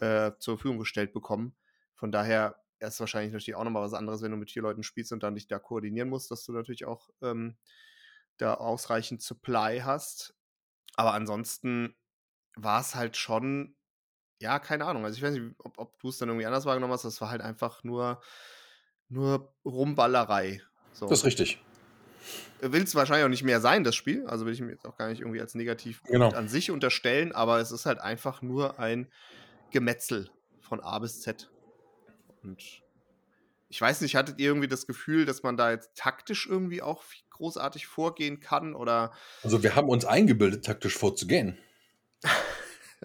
äh, 0.00 0.32
zur 0.38 0.56
Verfügung 0.56 0.78
gestellt 0.78 1.12
bekommen. 1.12 1.54
Von 1.94 2.12
daher 2.12 2.56
ist 2.80 3.00
wahrscheinlich 3.00 3.32
natürlich 3.32 3.56
auch 3.56 3.64
nochmal 3.64 3.82
was 3.82 3.94
anderes, 3.94 4.22
wenn 4.22 4.30
du 4.30 4.36
mit 4.36 4.50
vier 4.50 4.62
Leuten 4.62 4.82
spielst 4.82 5.12
und 5.12 5.22
dann 5.22 5.34
dich 5.34 5.46
da 5.46 5.58
koordinieren 5.58 6.08
musst, 6.08 6.30
dass 6.30 6.44
du 6.44 6.52
natürlich 6.52 6.84
auch 6.84 7.08
ähm, 7.22 7.56
da 8.36 8.54
ausreichend 8.54 9.22
Supply 9.22 9.80
hast. 9.82 10.34
Aber 10.96 11.14
ansonsten 11.14 11.96
war 12.56 12.80
es 12.80 12.94
halt 12.94 13.16
schon, 13.16 13.76
ja, 14.40 14.58
keine 14.58 14.84
Ahnung. 14.84 15.04
Also 15.04 15.16
ich 15.16 15.22
weiß 15.22 15.32
nicht, 15.34 15.54
ob, 15.58 15.78
ob 15.78 16.00
du 16.00 16.08
es 16.08 16.18
dann 16.18 16.28
irgendwie 16.28 16.46
anders 16.46 16.66
wahrgenommen 16.66 16.92
hast. 16.92 17.04
Das 17.04 17.20
war 17.20 17.30
halt 17.30 17.40
einfach 17.40 17.84
nur, 17.84 18.20
nur 19.08 19.52
Rumballerei. 19.64 20.62
So. 20.92 21.06
Das 21.08 21.20
ist 21.20 21.24
richtig. 21.24 21.60
Will 22.60 22.82
es 22.82 22.94
wahrscheinlich 22.94 23.24
auch 23.24 23.30
nicht 23.30 23.42
mehr 23.42 23.60
sein, 23.60 23.84
das 23.84 23.94
Spiel. 23.94 24.26
Also 24.26 24.46
will 24.46 24.52
ich 24.52 24.60
mir 24.60 24.72
jetzt 24.72 24.86
auch 24.86 24.96
gar 24.96 25.08
nicht 25.08 25.20
irgendwie 25.20 25.40
als 25.40 25.54
negativ 25.54 26.02
Genau. 26.04 26.30
an 26.30 26.48
sich 26.48 26.70
unterstellen, 26.70 27.32
aber 27.32 27.58
es 27.60 27.70
ist 27.70 27.84
halt 27.86 27.98
einfach 28.00 28.42
nur 28.42 28.78
ein 28.78 29.10
Gemetzel 29.70 30.30
von 30.60 30.80
A 30.80 30.98
bis 30.98 31.20
Z. 31.20 31.50
Und 32.42 32.62
ich 33.68 33.80
weiß 33.80 34.00
nicht, 34.00 34.14
hattet 34.16 34.38
ihr 34.38 34.46
irgendwie 34.48 34.68
das 34.68 34.86
Gefühl, 34.86 35.26
dass 35.26 35.42
man 35.42 35.56
da 35.56 35.70
jetzt 35.70 35.96
taktisch 35.96 36.46
irgendwie 36.46 36.80
auch 36.80 37.02
großartig 37.30 37.86
vorgehen 37.86 38.40
kann 38.40 38.74
oder 38.74 39.12
Also, 39.42 39.62
wir 39.62 39.74
haben 39.74 39.88
uns 39.88 40.04
eingebildet, 40.04 40.64
taktisch 40.64 40.96
vorzugehen. 40.96 41.58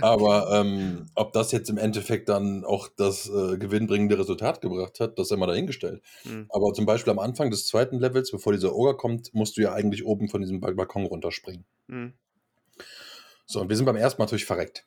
Aber, 0.01 0.49
ähm, 0.51 1.07
ob 1.15 1.33
das 1.33 1.51
jetzt 1.51 1.69
im 1.69 1.77
Endeffekt 1.77 2.29
dann 2.29 2.63
auch 2.63 2.87
das, 2.95 3.29
äh, 3.29 3.57
gewinnbringende 3.57 4.17
Resultat 4.17 4.61
gebracht 4.61 4.99
hat, 4.99 5.19
das 5.19 5.29
sei 5.29 5.35
mal 5.35 5.47
dahingestellt. 5.47 6.01
Mhm. 6.23 6.45
Aber 6.49 6.73
zum 6.73 6.85
Beispiel 6.85 7.11
am 7.11 7.19
Anfang 7.19 7.51
des 7.51 7.67
zweiten 7.67 7.99
Levels, 7.99 8.31
bevor 8.31 8.53
dieser 8.53 8.75
Ogre 8.75 8.95
kommt, 8.95 9.33
musst 9.33 9.57
du 9.57 9.61
ja 9.61 9.73
eigentlich 9.73 10.05
oben 10.05 10.29
von 10.29 10.41
diesem 10.41 10.59
Ba 10.59 10.71
Balkon 10.71 11.05
runterspringen. 11.05 11.65
Mhm. 11.87 12.13
So, 13.45 13.61
und 13.61 13.69
wir 13.69 13.75
sind 13.75 13.85
beim 13.85 13.95
ersten 13.95 14.21
Mal 14.21 14.25
natürlich 14.25 14.45
verreckt. 14.45 14.85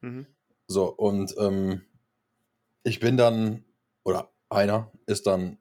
Mhm. 0.00 0.26
So, 0.66 0.86
und, 0.86 1.34
ähm, 1.38 1.82
ich 2.84 3.00
bin 3.00 3.16
dann 3.16 3.64
oder 4.04 4.30
einer 4.48 4.90
ist 5.06 5.26
dann 5.26 5.58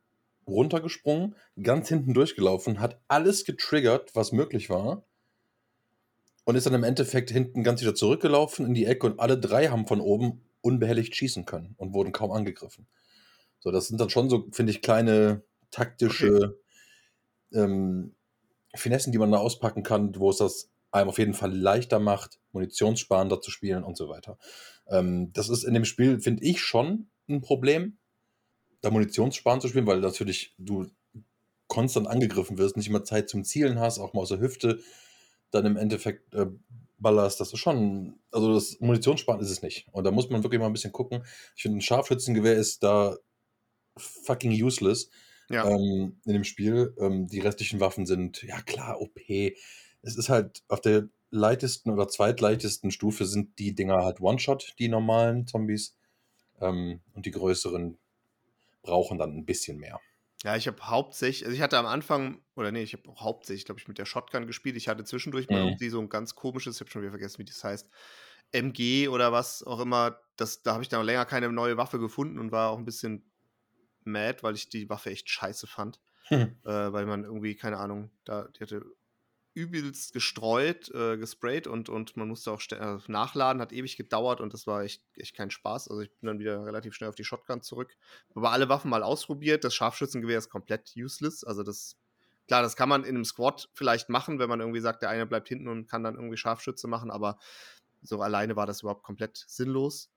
runtergesprungen, 0.48 1.36
ganz 1.62 1.88
hinten 1.88 2.14
durchgelaufen, 2.14 2.80
hat 2.80 3.00
alles 3.08 3.46
getriggert, 3.46 4.16
was 4.16 4.32
möglich 4.32 4.70
war 4.70 5.06
und 6.44 6.56
ist 6.56 6.66
dann 6.66 6.74
im 6.74 6.84
Endeffekt 6.84 7.30
hinten 7.32 7.64
ganz 7.64 7.82
wieder 7.82 7.96
zurückgelaufen 7.96 8.66
in 8.66 8.74
die 8.74 8.86
Ecke 8.86 9.08
und 9.08 9.20
alle 9.20 9.38
drei 9.40 9.68
haben 9.68 9.88
von 9.88 10.02
oben 10.02 10.42
unbehelligt 10.62 11.16
schießen 11.16 11.46
können 11.46 11.76
und 11.78 11.94
wurden 11.94 12.12
kaum 12.12 12.32
angegriffen. 12.32 12.88
So, 13.60 13.72
das 13.72 13.88
sind 13.88 14.00
dann 14.02 14.10
schon 14.10 14.30
so, 14.30 14.48
finde 14.52 14.72
ich, 14.72 14.82
kleine 14.82 15.44
taktische 15.70 16.60
ähm, 17.54 18.16
Finessen, 18.76 19.12
die 19.12 19.18
man 19.18 19.32
da 19.32 19.38
auspacken 19.38 19.84
kann, 19.84 20.16
wo 20.16 20.30
es 20.30 20.38
das 20.38 20.70
einem 20.92 21.10
auf 21.10 21.20
jeden 21.20 21.34
Fall 21.34 21.56
leichter 21.56 22.00
macht, 22.00 22.40
munitionssparender 22.52 23.40
zu 23.42 23.52
spielen 23.52 23.84
und 23.84 23.98
so 23.98 24.10
weiter. 24.10 24.38
Ähm, 24.88 25.32
das 25.34 25.50
ist 25.50 25.64
in 25.64 25.74
dem 25.74 25.86
Spiel, 25.86 26.20
finde 26.20 26.44
ich, 26.44 26.62
schon 26.62 27.10
ein 27.30 27.42
Problem, 27.42 27.98
da 28.82 28.90
Munitionssparend 28.90 29.62
zu 29.62 29.68
spielen, 29.68 29.88
weil 29.88 30.00
natürlich 30.00 30.56
du 30.58 30.88
konstant 31.68 32.08
angegriffen 32.08 32.58
wirst, 32.58 32.76
nicht 32.76 32.90
immer 32.90 33.04
Zeit 33.04 33.30
zum 33.30 33.46
Zielen 33.46 33.80
hast, 33.80 34.00
auch 34.00 34.14
mal 34.14 34.22
aus 34.22 34.30
der 34.30 34.40
Hüfte 34.40 34.80
dann 35.52 35.66
im 35.66 35.78
Endeffekt 35.78 36.34
äh, 36.34 36.48
ballerst, 36.98 37.40
das 37.40 37.52
ist 37.54 37.60
schon, 37.60 38.20
also 38.32 38.54
das 38.54 38.80
Munitionssparen 38.80 39.42
ist 39.42 39.50
es 39.50 39.62
nicht. 39.62 39.88
Und 39.92 40.04
da 40.04 40.12
muss 40.12 40.30
man 40.30 40.44
wirklich 40.44 40.60
mal 40.60 40.68
ein 40.68 40.74
bisschen 40.74 40.92
gucken. 40.94 41.24
Ich 41.56 41.64
finde, 41.64 41.78
ein 41.80 41.82
Scharfschützengewehr 41.82 42.56
ist 42.56 42.84
da 42.84 43.18
fucking 43.98 44.52
useless 44.52 45.10
Ja. 45.50 45.68
ähm, 45.68 46.20
in 46.26 46.34
dem 46.34 46.44
Spiel. 46.44 46.96
Ähm, 47.00 47.28
die 47.28 47.40
restlichen 47.40 47.80
Waffen 47.80 48.06
sind, 48.06 48.44
ja 48.44 48.62
klar, 48.62 49.02
OP. 49.02 49.20
Es 50.04 50.16
ist 50.16 50.30
halt 50.30 50.64
auf 50.68 50.82
der 50.82 51.10
leichtesten 51.32 51.92
oder 51.92 52.08
zweitleichtesten 52.08 52.92
Stufe 52.92 53.26
sind 53.26 53.58
die 53.60 53.74
Dinger 53.74 54.04
halt 54.04 54.22
One-Shot, 54.22 54.74
die 54.80 54.88
normalen 54.90 55.48
Zombies. 55.48 55.96
Ähm, 56.60 57.02
und 57.14 57.26
die 57.26 57.32
größeren 57.32 57.98
brauchen 58.84 59.18
dann 59.18 59.36
ein 59.38 59.46
bisschen 59.46 59.78
mehr. 59.78 60.00
Ja, 60.44 60.56
ich 60.56 60.68
habe 60.68 60.82
hauptsächlich, 60.90 61.46
also 61.46 61.56
ich 61.56 61.62
hatte 61.62 61.78
am 61.78 61.86
Anfang, 61.86 62.44
oder 62.56 62.72
nee, 62.72 62.82
ich 62.82 62.94
habe 62.94 63.04
hauptsächlich, 63.20 63.66
glaube 63.66 63.80
ich, 63.80 63.88
mit 63.88 64.00
der 64.00 64.06
Shotgun 64.06 64.48
gespielt. 64.48 64.76
Ich 64.76 64.88
hatte 64.88 65.04
zwischendurch 65.04 65.50
mal 65.50 65.60
Mhm. 65.60 65.62
irgendwie 65.62 65.90
so 65.90 66.00
ein 66.00 66.10
ganz 66.10 66.34
komisches, 66.36 66.76
ich 66.78 66.82
habe 66.82 66.90
schon 66.90 67.02
wieder 67.04 67.12
vergessen, 67.12 67.38
wie 67.40 67.46
das 67.46 67.64
heißt, 67.64 67.90
MG 68.52 69.08
oder 69.08 69.32
was 69.32 69.62
auch 69.64 69.80
immer. 69.80 70.20
Das, 70.38 70.64
da 70.64 70.74
habe 70.74 70.84
ich 70.84 70.90
dann 70.90 71.06
länger 71.06 71.26
keine 71.26 71.52
neue 71.52 71.78
Waffe 71.78 72.00
gefunden 72.00 72.40
und 72.40 72.52
war 72.52 72.72
auch 72.72 72.78
ein 72.80 72.86
bisschen 72.86 73.32
mad, 74.06 74.44
weil 74.44 74.56
ich 74.56 74.70
die 74.70 74.90
Waffe 74.90 75.12
echt 75.12 75.30
scheiße 75.30 75.68
fand. 75.68 76.02
Hm. 76.30 76.44
Äh, 76.66 76.94
weil 76.94 77.06
man 77.08 77.24
irgendwie, 77.26 77.56
keine 77.56 77.78
Ahnung, 77.80 78.12
da, 78.26 78.48
die 78.50 78.62
hatte 78.62 78.86
übelst 79.54 80.14
gestreut, 80.14 80.90
äh, 80.94 81.18
gesprayt 81.18 81.68
und, 81.68 81.90
und 81.90 82.16
man 82.16 82.28
musste 82.28 82.52
auch 82.52 82.62
äh, 82.72 82.98
nachladen, 83.08 83.62
hat 83.62 83.74
ewig 83.74 83.98
gedauert 83.98 84.40
und 84.40 84.54
das 84.54 84.66
war 84.66 84.84
echt, 84.84 85.04
echt 85.16 85.36
kein 85.36 85.52
Spaß. 85.52 85.90
Also 85.90 86.02
ich 86.02 86.12
bin 86.20 86.28
dann 86.28 86.40
wieder 86.40 86.66
relativ 86.66 86.94
schnell 86.94 87.10
auf 87.10 87.16
die 87.16 87.26
Shotgun 87.26 87.62
zurück. 87.62 87.96
Aber 88.34 88.52
alle 88.52 88.70
Waffen 88.70 88.90
mal 88.90 89.04
ausprobiert. 89.04 89.64
Das 89.64 89.76
Scharfschützengewehr 89.76 90.38
ist 90.38 90.50
komplett 90.50 90.94
useless. 90.96 91.44
Also 91.44 91.64
das, 91.64 91.98
klar, 92.48 92.62
das 92.62 92.76
kann 92.78 92.88
man 92.88 93.04
in 93.04 93.16
einem 93.16 93.26
Squad 93.26 93.70
vielleicht 93.74 94.10
machen, 94.10 94.40
wenn 94.40 94.50
man 94.50 94.62
irgendwie 94.62 94.80
sagt, 94.80 95.02
der 95.02 95.10
eine 95.10 95.26
bleibt 95.26 95.50
hinten 95.50 95.68
und 95.68 95.90
kann 95.90 96.04
dann 96.04 96.16
irgendwie 96.16 96.38
Scharfschütze 96.38 96.88
machen, 96.88 97.12
aber 97.12 97.38
so 98.02 98.22
alleine 98.22 98.56
war 98.56 98.66
das 98.66 98.82
überhaupt 98.82 99.04
komplett 99.04 99.44
sinnlos. 99.48 100.10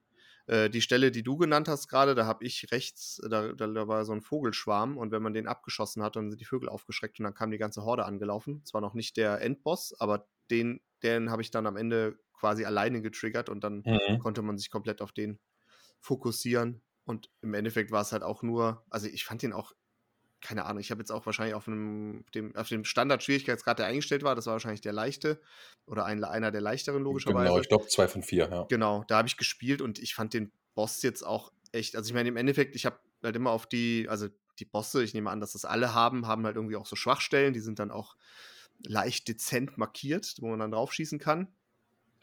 Äh, 0.46 0.70
die 0.70 0.82
Stelle, 0.82 1.10
die 1.10 1.22
du 1.22 1.36
genannt 1.36 1.68
hast 1.68 1.88
gerade, 1.88 2.14
da 2.14 2.26
habe 2.26 2.44
ich 2.44 2.70
rechts, 2.72 3.20
da, 3.28 3.52
da, 3.52 3.66
da 3.66 3.88
war 3.88 4.04
so 4.04 4.12
ein 4.12 4.20
Vogelschwarm 4.22 4.98
und 4.98 5.10
wenn 5.12 5.22
man 5.22 5.34
den 5.34 5.46
abgeschossen 5.48 6.02
hat, 6.02 6.16
dann 6.16 6.30
sind 6.30 6.40
die 6.40 6.44
Vögel 6.44 6.68
aufgeschreckt 6.68 7.18
und 7.20 7.24
dann 7.24 7.34
kam 7.34 7.50
die 7.50 7.58
ganze 7.58 7.84
Horde 7.84 8.04
angelaufen. 8.04 8.64
Zwar 8.64 8.80
noch 8.80 8.94
nicht 8.94 9.16
der 9.16 9.40
Endboss, 9.40 9.94
aber 9.98 10.28
den, 10.50 10.80
den 11.02 11.30
habe 11.30 11.42
ich 11.42 11.50
dann 11.50 11.66
am 11.66 11.76
Ende 11.76 12.18
quasi 12.34 12.64
alleine 12.64 13.00
getriggert 13.02 13.48
und 13.48 13.64
dann 13.64 13.86
Mhm. 13.86 14.18
konnte 14.18 14.42
man 14.42 14.58
sich 14.58 14.70
komplett 14.70 15.00
auf 15.02 15.12
den 15.12 15.40
fokussieren. 16.00 16.82
Und 17.04 17.30
im 17.42 17.54
Endeffekt 17.54 17.90
war 17.90 18.02
es 18.02 18.12
halt 18.12 18.22
auch 18.22 18.42
nur, 18.42 18.84
also 18.90 19.06
ich 19.08 19.24
fand 19.24 19.42
den 19.42 19.52
auch, 19.52 19.72
keine 20.44 20.66
Ahnung, 20.66 20.80
ich 20.80 20.90
habe 20.90 21.00
jetzt 21.00 21.10
auch 21.10 21.24
wahrscheinlich 21.24 21.54
auf, 21.54 21.66
einem, 21.66 22.24
dem, 22.34 22.54
auf 22.54 22.68
dem 22.68 22.84
Standard-Schwierigkeitsgrad, 22.84 23.78
der 23.78 23.86
eingestellt 23.86 24.22
war, 24.22 24.34
das 24.34 24.44
war 24.44 24.52
wahrscheinlich 24.52 24.82
der 24.82 24.92
leichte 24.92 25.40
oder 25.86 26.04
ein, 26.04 26.22
einer 26.22 26.50
der 26.50 26.60
leichteren 26.60 27.02
logischerweise. 27.02 27.46
Genau, 27.48 27.60
ich 27.60 27.68
glaube 27.68 27.86
zwei 27.88 28.08
von 28.08 28.22
vier, 28.22 28.50
ja. 28.50 28.66
Genau, 28.68 29.04
da 29.08 29.16
habe 29.16 29.26
ich 29.26 29.38
gespielt 29.38 29.80
und 29.80 29.98
ich 29.98 30.14
fand 30.14 30.34
den 30.34 30.52
Boss 30.74 31.00
jetzt 31.02 31.22
auch 31.22 31.50
echt, 31.72 31.96
also 31.96 32.08
ich 32.08 32.14
meine, 32.14 32.28
im 32.28 32.36
Endeffekt, 32.36 32.76
ich 32.76 32.84
habe 32.84 32.98
halt 33.22 33.34
immer 33.34 33.52
auf 33.52 33.66
die, 33.66 34.06
also 34.10 34.28
die 34.58 34.66
Bosse, 34.66 35.02
ich 35.02 35.14
nehme 35.14 35.30
an, 35.30 35.40
dass 35.40 35.52
das 35.52 35.64
alle 35.64 35.94
haben, 35.94 36.26
haben 36.26 36.44
halt 36.44 36.56
irgendwie 36.56 36.76
auch 36.76 36.86
so 36.86 36.94
Schwachstellen, 36.94 37.54
die 37.54 37.60
sind 37.60 37.78
dann 37.78 37.90
auch 37.90 38.14
leicht 38.86 39.26
dezent 39.26 39.78
markiert, 39.78 40.34
wo 40.40 40.48
man 40.48 40.58
dann 40.58 40.72
draufschießen 40.72 41.18
kann. 41.18 41.48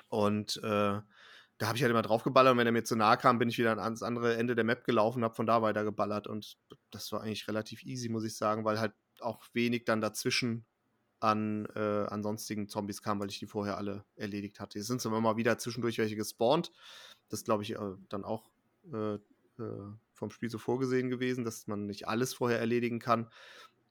Und 0.09 0.61
äh, 0.63 0.99
da 1.61 1.67
habe 1.67 1.77
ich 1.77 1.83
halt 1.83 1.91
immer 1.91 2.01
draufgeballert 2.01 2.53
und 2.53 2.57
wenn 2.57 2.65
er 2.65 2.71
mir 2.71 2.83
zu 2.83 2.95
nahe 2.95 3.17
kam, 3.17 3.37
bin 3.37 3.47
ich 3.47 3.59
wieder 3.59 3.77
ans 3.77 4.01
andere 4.01 4.35
Ende 4.35 4.55
der 4.55 4.63
Map 4.63 4.83
gelaufen, 4.83 5.23
habe 5.23 5.35
von 5.35 5.45
da 5.45 5.61
weiter 5.61 5.83
geballert 5.83 6.25
und 6.25 6.57
das 6.89 7.11
war 7.11 7.21
eigentlich 7.21 7.47
relativ 7.47 7.83
easy, 7.83 8.09
muss 8.09 8.23
ich 8.23 8.35
sagen, 8.35 8.65
weil 8.65 8.79
halt 8.79 8.93
auch 9.19 9.43
wenig 9.53 9.85
dann 9.85 10.01
dazwischen 10.01 10.65
an, 11.19 11.67
äh, 11.75 12.07
an 12.07 12.23
sonstigen 12.23 12.67
Zombies 12.67 13.03
kam, 13.03 13.19
weil 13.19 13.29
ich 13.29 13.37
die 13.37 13.45
vorher 13.45 13.77
alle 13.77 14.03
erledigt 14.15 14.59
hatte. 14.59 14.79
Es 14.79 14.87
sind 14.87 15.05
immer 15.05 15.21
mal 15.21 15.37
wieder 15.37 15.59
zwischendurch 15.59 15.99
welche 15.99 16.15
gespawnt. 16.15 16.71
Das 17.29 17.43
glaube 17.43 17.61
ich 17.61 17.75
äh, 17.75 17.95
dann 18.09 18.25
auch 18.25 18.49
äh, 18.91 19.13
äh, 19.13 19.19
vom 20.13 20.31
Spiel 20.31 20.49
so 20.49 20.57
vorgesehen 20.57 21.11
gewesen, 21.11 21.45
dass 21.45 21.67
man 21.67 21.85
nicht 21.85 22.07
alles 22.07 22.33
vorher 22.33 22.57
erledigen 22.57 22.97
kann. 22.97 23.29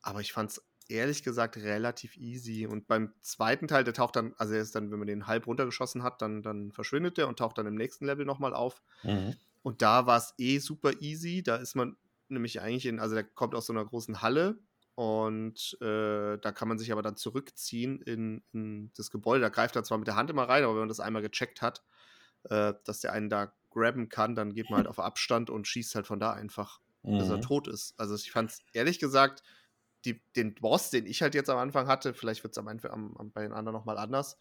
Aber 0.03 0.21
ich 0.21 0.33
fand 0.33 0.51
es 0.51 0.65
ehrlich 0.91 1.23
gesagt 1.23 1.57
relativ 1.57 2.17
easy. 2.17 2.67
Und 2.67 2.87
beim 2.89 3.15
zweiten 3.21 3.69
Teil, 3.69 3.85
der 3.85 3.95
taucht 3.95 4.17
dann, 4.17 4.35
also 4.39 4.55
er 4.55 4.63
ist 4.63 4.75
dann, 4.75 4.91
wenn 4.91 4.99
man 4.99 5.09
den 5.09 5.27
halb 5.27 5.47
runtergeschossen 5.47 6.03
hat, 6.03 6.23
dann, 6.23 6.43
dann 6.43 6.73
verschwindet 6.73 7.19
der 7.19 7.29
und 7.29 7.39
taucht 7.39 7.59
dann 7.59 7.67
im 7.67 7.75
nächsten 7.77 8.07
Level 8.07 8.25
nochmal 8.27 8.55
auf. 8.55 8.83
Mhm. 9.05 9.41
Und 9.63 9.83
da 9.83 10.07
war 10.07 10.19
es 10.19 10.35
eh 10.39 10.59
super 10.59 10.93
easy. 11.01 11.43
Da 11.43 11.57
ist 11.57 11.75
man 11.75 11.97
nämlich 12.29 12.61
eigentlich 12.61 12.87
in, 12.87 13.01
also 13.01 13.15
der 13.15 13.25
kommt 13.25 13.55
aus 13.55 13.67
so 13.67 13.73
einer 13.73 13.85
großen 13.85 14.23
Halle 14.23 14.61
und 14.95 15.77
äh, 15.81 16.39
da 16.39 16.53
kann 16.53 16.69
man 16.69 16.79
sich 16.79 16.93
aber 16.93 17.03
dann 17.03 17.17
zurückziehen 17.17 18.01
in, 18.03 18.45
in 18.53 18.93
das 18.97 19.11
Gebäude. 19.11 19.41
Da 19.43 19.49
greift 19.49 19.77
er 19.77 19.85
zwar 19.85 19.99
mit 19.99 20.07
der 20.09 20.17
Hand 20.17 20.31
immer 20.31 20.49
rein, 20.49 20.63
aber 20.65 20.75
wenn 20.75 20.81
man 20.81 20.89
das 20.89 21.01
einmal 21.01 21.23
gecheckt 21.23 21.63
hat, 21.63 21.83
äh, 22.45 22.75
dass 22.85 23.01
der 23.01 23.13
einen 23.13 23.29
da 23.29 23.53
grabben 23.71 24.09
kann, 24.09 24.35
dann 24.35 24.55
geht 24.55 24.71
man 24.71 24.79
halt 24.79 24.87
auf 24.89 24.99
Abstand 24.99 25.51
und 25.51 25.67
schießt 25.67 25.95
halt 25.95 26.07
von 26.07 26.21
da 26.21 26.33
einfach, 26.33 26.81
bis 27.17 27.29
er 27.29 27.41
Mhm. 27.41 27.41
tot 27.41 27.69
ist. 27.69 27.95
Also 27.99 28.15
ich 28.15 28.31
fand 28.33 28.51
es 28.51 28.61
ehrlich 28.73 28.99
gesagt, 28.99 29.43
die, 30.05 30.21
den 30.37 30.55
Boss, 30.55 30.91
den 30.91 31.07
ich 31.07 31.23
halt 31.23 31.35
jetzt 31.35 31.51
am 31.51 31.59
Anfang 31.59 31.87
hatte, 31.87 32.15
vielleicht 32.15 32.43
wird 32.43 32.53
es 32.55 32.59
am, 32.59 32.69
Anf- 32.69 32.87
am, 32.89 33.15
bei 33.33 33.43
den 33.43 33.53
anderen 33.53 33.75
nochmal 33.77 33.99
anders, 33.99 34.39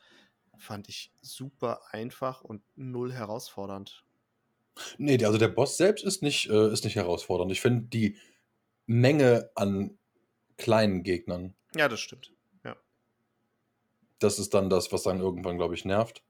fand 0.57 0.89
ich 0.89 1.11
super 1.21 1.81
einfach 1.91 2.41
und 2.41 2.61
null 2.75 3.13
herausfordernd. 3.13 4.03
Nee, 4.97 5.23
also 5.25 5.37
der 5.37 5.49
Boss 5.49 5.77
selbst 5.77 6.05
ist 6.05 6.21
nicht, 6.23 6.49
äh, 6.49 6.71
ist 6.71 6.83
nicht 6.85 6.95
herausfordernd. 6.95 7.51
Ich 7.51 7.61
finde 7.61 7.87
die 7.87 8.17
Menge 8.85 9.51
an 9.55 9.97
kleinen 10.57 11.03
Gegnern, 11.03 11.53
Ja, 11.75 11.87
das 11.87 11.99
stimmt. 11.99 12.33
Ja. 12.63 12.75
das 14.19 14.39
ist 14.39 14.53
dann 14.53 14.69
das, 14.69 14.91
was 14.91 15.03
dann 15.03 15.19
irgendwann, 15.19 15.57
glaube 15.57 15.75
ich, 15.75 15.85
nervt. 15.85 16.23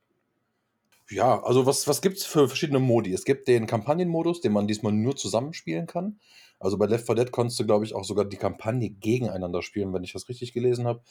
Ja, 1.10 1.42
also 1.44 1.66
was, 1.66 1.88
was 1.88 2.02
gibt 2.02 2.18
es 2.18 2.26
für 2.26 2.48
verschiedene 2.48 2.80
Modi? 2.80 3.14
Es 3.14 3.26
gibt 3.26 3.48
den 3.48 3.66
Kampagnenmodus, 3.66 4.42
den 4.42 4.54
man 4.54 4.68
diesmal 4.68 4.94
nur 4.94 5.16
zusammenspielen 5.16 5.88
kann. 5.88 6.20
Also 6.60 6.78
bei 6.78 6.86
Left 6.86 7.08
4 7.08 7.16
Dead 7.16 7.32
konntest 7.32 7.60
du, 7.60 7.66
glaube 7.66 7.86
ich, 7.86 7.96
auch 7.96 8.04
sogar 8.04 8.26
die 8.26 8.38
Kampagne 8.38 8.92
gegeneinander 8.92 9.64
spielen, 9.64 9.92
wenn 9.94 10.04
ich 10.04 10.14
das 10.14 10.30
richtig 10.30 10.54
gelesen 10.54 10.86
habe. 10.86 11.02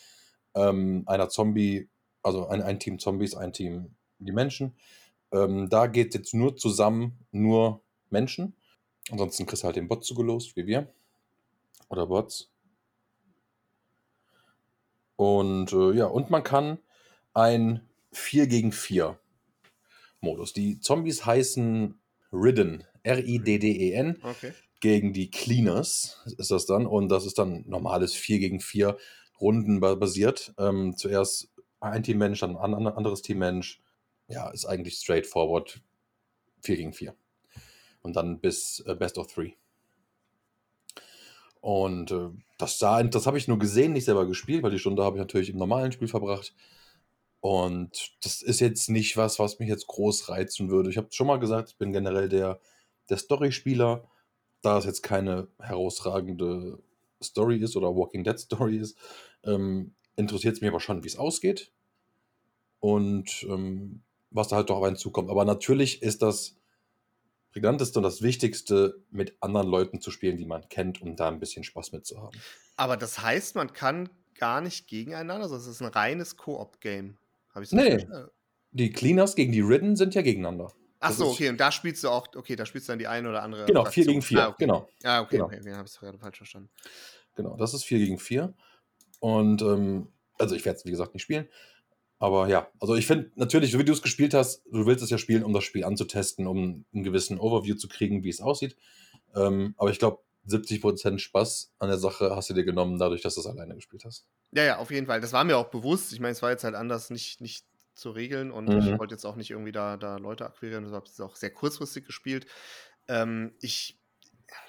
Ähm, 0.54 1.02
einer 1.06 1.28
Zombie, 1.28 1.88
also 2.22 2.46
ein, 2.46 2.62
ein 2.62 2.78
Team 2.78 3.00
Zombies, 3.00 3.34
ein 3.34 3.52
Team 3.52 3.96
die 4.20 4.32
Menschen. 4.32 4.76
Ähm, 5.32 5.68
da 5.68 5.88
geht 5.88 6.14
jetzt 6.14 6.32
nur 6.32 6.56
zusammen 6.56 7.18
nur 7.32 7.82
Menschen. 8.10 8.54
Ansonsten 9.10 9.46
kriegst 9.46 9.64
du 9.64 9.66
halt 9.66 9.76
den 9.76 9.88
Bot 9.88 10.04
zugelost, 10.04 10.54
wie 10.56 10.66
wir. 10.66 10.92
Oder 11.88 12.06
Bots. 12.06 12.50
Und 15.16 15.72
äh, 15.72 15.92
ja, 15.92 16.06
und 16.06 16.30
man 16.30 16.44
kann 16.44 16.78
ein 17.34 17.80
4 18.12 18.46
gegen 18.46 18.70
4 18.70 19.18
Modus. 20.20 20.52
Die 20.52 20.80
Zombies 20.80 21.24
heißen 21.26 21.98
Ridden, 22.32 22.84
R-I-D-D-E-N, 23.02 24.18
Okay. 24.22 24.52
gegen 24.80 25.12
die 25.12 25.30
Cleaners 25.30 26.22
ist 26.38 26.50
das 26.50 26.66
dann. 26.66 26.86
Und 26.86 27.08
das 27.08 27.24
ist 27.26 27.38
dann 27.38 27.64
normales 27.66 28.14
4 28.14 28.38
gegen 28.38 28.60
4 28.60 28.96
Runden 29.40 29.80
ba- 29.80 29.94
basiert. 29.94 30.52
Ähm, 30.58 30.96
zuerst 30.96 31.50
ein 31.80 32.02
Teammensch, 32.02 32.40
dann 32.40 32.56
ein 32.56 32.74
an- 32.74 32.86
anderes 32.86 33.22
Teammensch. 33.22 33.80
Ja, 34.28 34.50
ist 34.50 34.66
eigentlich 34.66 34.94
straightforward 34.98 35.80
4 36.62 36.76
gegen 36.76 36.92
4. 36.92 37.14
Und 38.02 38.16
dann 38.16 38.40
bis 38.40 38.80
äh, 38.86 38.94
Best 38.94 39.16
of 39.18 39.32
3. 39.32 39.54
Und 41.60 42.10
äh, 42.12 42.28
das 42.58 42.78
sah, 42.78 43.02
das 43.02 43.26
habe 43.26 43.38
ich 43.38 43.48
nur 43.48 43.58
gesehen, 43.58 43.92
nicht 43.92 44.04
selber 44.04 44.26
gespielt, 44.26 44.62
weil 44.62 44.70
die 44.70 44.78
Stunde 44.78 45.02
habe 45.04 45.16
ich 45.16 45.20
natürlich 45.20 45.50
im 45.50 45.58
normalen 45.58 45.92
Spiel 45.92 46.08
verbracht. 46.08 46.54
Und 47.40 48.12
das 48.22 48.42
ist 48.42 48.60
jetzt 48.60 48.88
nicht 48.88 49.16
was, 49.16 49.38
was 49.38 49.58
mich 49.58 49.68
jetzt 49.68 49.86
groß 49.86 50.28
reizen 50.28 50.70
würde. 50.70 50.90
Ich 50.90 50.96
habe 50.96 51.08
schon 51.10 51.26
mal 51.26 51.38
gesagt, 51.38 51.70
ich 51.70 51.76
bin 51.76 51.92
generell 51.92 52.28
der, 52.28 52.60
der 53.08 53.16
Story-Spieler. 53.16 54.08
Da 54.60 54.78
es 54.78 54.84
jetzt 54.84 55.02
keine 55.02 55.46
herausragende 55.60 56.80
Story 57.22 57.58
ist 57.58 57.76
oder 57.76 57.94
Walking 57.94 58.24
Dead 58.24 58.38
Story 58.38 58.78
ist, 58.78 58.98
ähm, 59.44 59.94
interessiert 60.16 60.56
es 60.56 60.60
mich 60.60 60.68
aber 60.68 60.80
schon, 60.80 61.04
wie 61.04 61.08
es 61.08 61.16
ausgeht. 61.16 61.70
Und 62.80 63.46
ähm, 63.48 64.02
was 64.30 64.48
da 64.48 64.56
halt 64.56 64.70
doch 64.70 64.78
auf 64.78 64.84
einen 64.84 64.96
zukommt. 64.96 65.30
Aber 65.30 65.44
natürlich 65.44 66.02
ist 66.02 66.22
das 66.22 66.56
prägnanteste 67.52 67.98
und 67.98 68.02
das 68.02 68.22
Wichtigste, 68.22 69.02
mit 69.10 69.36
anderen 69.40 69.68
Leuten 69.68 70.00
zu 70.00 70.10
spielen, 70.10 70.36
die 70.36 70.44
man 70.44 70.68
kennt, 70.68 71.00
um 71.00 71.16
da 71.16 71.28
ein 71.28 71.40
bisschen 71.40 71.64
Spaß 71.64 71.92
mit 71.92 72.06
zu 72.06 72.20
haben. 72.20 72.38
Aber 72.76 72.96
das 72.96 73.20
heißt, 73.20 73.54
man 73.54 73.72
kann 73.72 74.10
gar 74.34 74.60
nicht 74.60 74.86
gegeneinander, 74.86 75.44
also 75.44 75.56
es 75.56 75.66
ist 75.66 75.80
ein 75.82 75.88
reines 75.88 76.36
Koop-Game. 76.36 77.16
Habe 77.54 77.64
ich 77.64 77.70
so 77.70 77.76
nee, 77.76 78.06
die 78.70 78.92
Cleaners 78.92 79.34
gegen 79.34 79.52
die 79.52 79.60
Ridden 79.60 79.96
sind 79.96 80.14
ja 80.14 80.22
gegeneinander. 80.22 80.72
Ach 81.00 81.12
so, 81.12 81.28
okay, 81.28 81.48
und 81.48 81.58
da 81.60 81.70
spielst 81.70 82.02
du 82.02 82.08
auch, 82.08 82.26
okay, 82.34 82.56
da 82.56 82.66
spielst 82.66 82.88
du 82.88 82.92
dann 82.92 82.98
die 82.98 83.06
eine 83.06 83.28
oder 83.28 83.42
andere. 83.42 83.66
Genau, 83.66 83.84
4 83.84 84.06
gegen 84.06 84.22
4, 84.22 84.40
ah, 84.40 84.48
okay. 84.48 84.56
genau. 84.58 84.88
Ah, 85.04 85.20
okay, 85.20 85.36
genau. 85.36 85.46
okay, 85.46 85.60
okay 85.60 85.72
habe 85.72 85.86
ich 85.86 85.92
es 85.92 86.00
gerade 86.00 86.18
falsch 86.18 86.38
verstanden. 86.38 86.70
Genau, 87.36 87.56
das 87.56 87.72
ist 87.72 87.84
4 87.84 87.98
gegen 87.98 88.18
4. 88.18 88.52
Und, 89.20 89.62
ähm, 89.62 90.08
also 90.38 90.56
ich 90.56 90.64
werde 90.64 90.78
es, 90.78 90.84
wie 90.84 90.90
gesagt, 90.90 91.14
nicht 91.14 91.22
spielen. 91.22 91.48
Aber 92.18 92.48
ja, 92.48 92.68
also 92.80 92.96
ich 92.96 93.06
finde 93.06 93.30
natürlich, 93.36 93.70
so 93.70 93.78
wie 93.78 93.84
du 93.84 93.92
es 93.92 94.02
gespielt 94.02 94.34
hast, 94.34 94.64
du 94.66 94.86
willst 94.86 95.04
es 95.04 95.10
ja 95.10 95.18
spielen, 95.18 95.44
um 95.44 95.52
das 95.52 95.62
Spiel 95.62 95.84
anzutesten, 95.84 96.48
um 96.48 96.84
einen 96.92 97.04
gewissen 97.04 97.38
Overview 97.38 97.76
zu 97.76 97.86
kriegen, 97.86 98.24
wie 98.24 98.28
es 98.28 98.40
aussieht. 98.40 98.76
Ähm, 99.36 99.74
aber 99.78 99.90
ich 99.90 100.00
glaube, 100.00 100.18
70% 100.48 101.18
Spaß 101.18 101.74
an 101.78 101.88
der 101.88 101.98
Sache 101.98 102.34
hast 102.34 102.50
du 102.50 102.54
dir 102.54 102.64
genommen, 102.64 102.98
dadurch, 102.98 103.22
dass 103.22 103.34
du 103.34 103.40
es 103.40 103.46
alleine 103.46 103.74
gespielt 103.74 104.04
hast. 104.04 104.26
Ja, 104.52 104.64
ja, 104.64 104.78
auf 104.78 104.90
jeden 104.90 105.06
Fall. 105.06 105.20
Das 105.20 105.32
war 105.32 105.44
mir 105.44 105.56
auch 105.56 105.68
bewusst. 105.68 106.12
Ich 106.12 106.20
meine, 106.20 106.32
es 106.32 106.42
war 106.42 106.50
jetzt 106.50 106.64
halt 106.64 106.74
anders 106.74 107.10
nicht, 107.10 107.40
nicht 107.40 107.66
zu 107.94 108.10
regeln 108.10 108.50
und 108.50 108.68
mhm. 108.68 108.78
ich 108.78 108.98
wollte 108.98 109.14
jetzt 109.14 109.24
auch 109.24 109.36
nicht 109.36 109.50
irgendwie 109.50 109.72
da, 109.72 109.96
da 109.96 110.16
Leute 110.16 110.46
akquirieren. 110.46 110.86
Ich 110.86 110.92
habe 110.92 111.06
es 111.06 111.20
auch 111.20 111.36
sehr 111.36 111.50
kurzfristig 111.50 112.06
gespielt. 112.06 112.46
Ähm, 113.08 113.54
ich, 113.60 114.00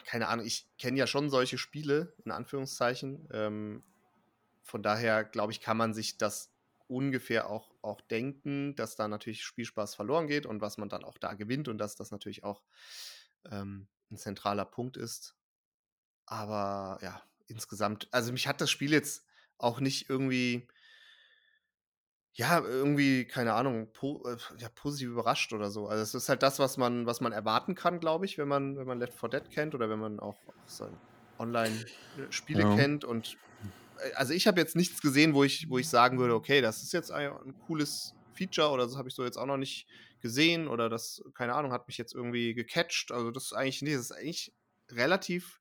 keine 0.05 0.27
Ahnung, 0.27 0.45
ich 0.45 0.67
kenne 0.77 0.97
ja 0.97 1.07
schon 1.07 1.29
solche 1.29 1.57
Spiele, 1.57 2.13
in 2.25 2.31
Anführungszeichen. 2.31 3.27
Ähm, 3.31 3.83
von 4.63 4.83
daher, 4.83 5.23
glaube 5.23 5.51
ich, 5.51 5.61
kann 5.61 5.77
man 5.77 5.93
sich 5.93 6.17
das 6.17 6.51
ungefähr 6.87 7.49
auch, 7.49 7.71
auch 7.81 8.01
denken, 8.01 8.75
dass 8.75 8.95
da 8.95 9.07
natürlich 9.07 9.43
Spielspaß 9.43 9.95
verloren 9.95 10.27
geht 10.27 10.45
und 10.45 10.59
was 10.59 10.77
man 10.77 10.89
dann 10.89 11.03
auch 11.03 11.19
da 11.19 11.35
gewinnt 11.35 11.67
und 11.67 11.77
dass 11.77 11.95
das 11.95 12.11
natürlich 12.11 12.43
auch 12.43 12.63
ähm, 13.49 13.87
ein 14.11 14.17
zentraler 14.17 14.65
Punkt 14.65 14.97
ist. 14.97 15.35
Aber 16.29 16.99
ja, 17.01 17.21
insgesamt, 17.47 18.07
also 18.11 18.31
mich 18.31 18.47
hat 18.47 18.61
das 18.61 18.69
Spiel 18.69 18.91
jetzt 18.91 19.25
auch 19.57 19.79
nicht 19.79 20.11
irgendwie, 20.11 20.67
ja, 22.33 22.59
irgendwie, 22.59 23.25
keine 23.25 23.53
Ahnung, 23.53 23.91
po, 23.91 24.23
äh, 24.27 24.37
ja, 24.59 24.69
positiv 24.69 25.09
überrascht 25.09 25.53
oder 25.53 25.71
so. 25.71 25.87
Also 25.87 26.03
es 26.03 26.13
ist 26.13 26.29
halt 26.29 26.43
das, 26.43 26.59
was 26.59 26.77
man, 26.77 27.07
was 27.07 27.19
man 27.19 27.31
erwarten 27.31 27.73
kann, 27.73 27.99
glaube 27.99 28.25
ich, 28.25 28.37
wenn 28.37 28.47
man, 28.47 28.77
wenn 28.77 28.85
man 28.85 28.99
Left 28.99 29.19
4 29.19 29.29
Dead 29.29 29.49
kennt 29.49 29.73
oder 29.73 29.89
wenn 29.89 29.97
man 29.97 30.19
auch, 30.19 30.37
auch 30.47 30.67
so 30.67 30.87
Online-Spiele 31.39 32.61
ja. 32.61 32.75
kennt 32.75 33.05
und 33.05 33.37
äh, 33.97 34.13
also 34.13 34.33
ich 34.33 34.45
habe 34.45 34.61
jetzt 34.61 34.75
nichts 34.75 35.01
gesehen, 35.01 35.33
wo 35.33 35.43
ich, 35.43 35.67
wo 35.67 35.79
ich 35.79 35.89
sagen 35.89 36.19
würde, 36.19 36.35
okay, 36.35 36.61
das 36.61 36.83
ist 36.83 36.93
jetzt 36.93 37.11
ein, 37.11 37.31
ein 37.31 37.59
cooles 37.65 38.13
Feature 38.33 38.69
oder 38.69 38.83
das 38.83 38.97
habe 38.97 39.09
ich 39.09 39.15
so 39.15 39.23
jetzt 39.23 39.37
auch 39.37 39.47
noch 39.47 39.57
nicht 39.57 39.87
gesehen 40.21 40.67
oder 40.67 40.89
das, 40.89 41.23
keine 41.33 41.55
Ahnung, 41.55 41.71
hat 41.71 41.87
mich 41.87 41.97
jetzt 41.97 42.13
irgendwie 42.13 42.53
gecatcht. 42.53 43.11
Also 43.11 43.31
das 43.31 43.45
ist 43.45 43.53
eigentlich, 43.53 43.81
nee, 43.81 43.95
das 43.95 44.03
ist 44.03 44.11
eigentlich 44.11 44.53
relativ, 44.91 45.59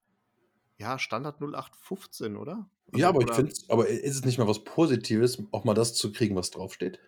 ja, 0.78 0.98
Standard 0.98 1.40
0815, 1.40 2.36
oder? 2.36 2.68
Also, 2.92 3.00
ja, 3.00 3.08
aber 3.08 3.18
oder? 3.18 3.30
ich 3.30 3.34
finde, 3.34 3.54
aber 3.68 3.88
ist 3.88 4.14
es 4.14 4.24
nicht 4.24 4.38
mal 4.38 4.48
was 4.48 4.64
Positives, 4.64 5.42
auch 5.52 5.64
mal 5.64 5.74
das 5.74 5.94
zu 5.94 6.12
kriegen, 6.12 6.36
was 6.36 6.50
draufsteht? 6.50 7.00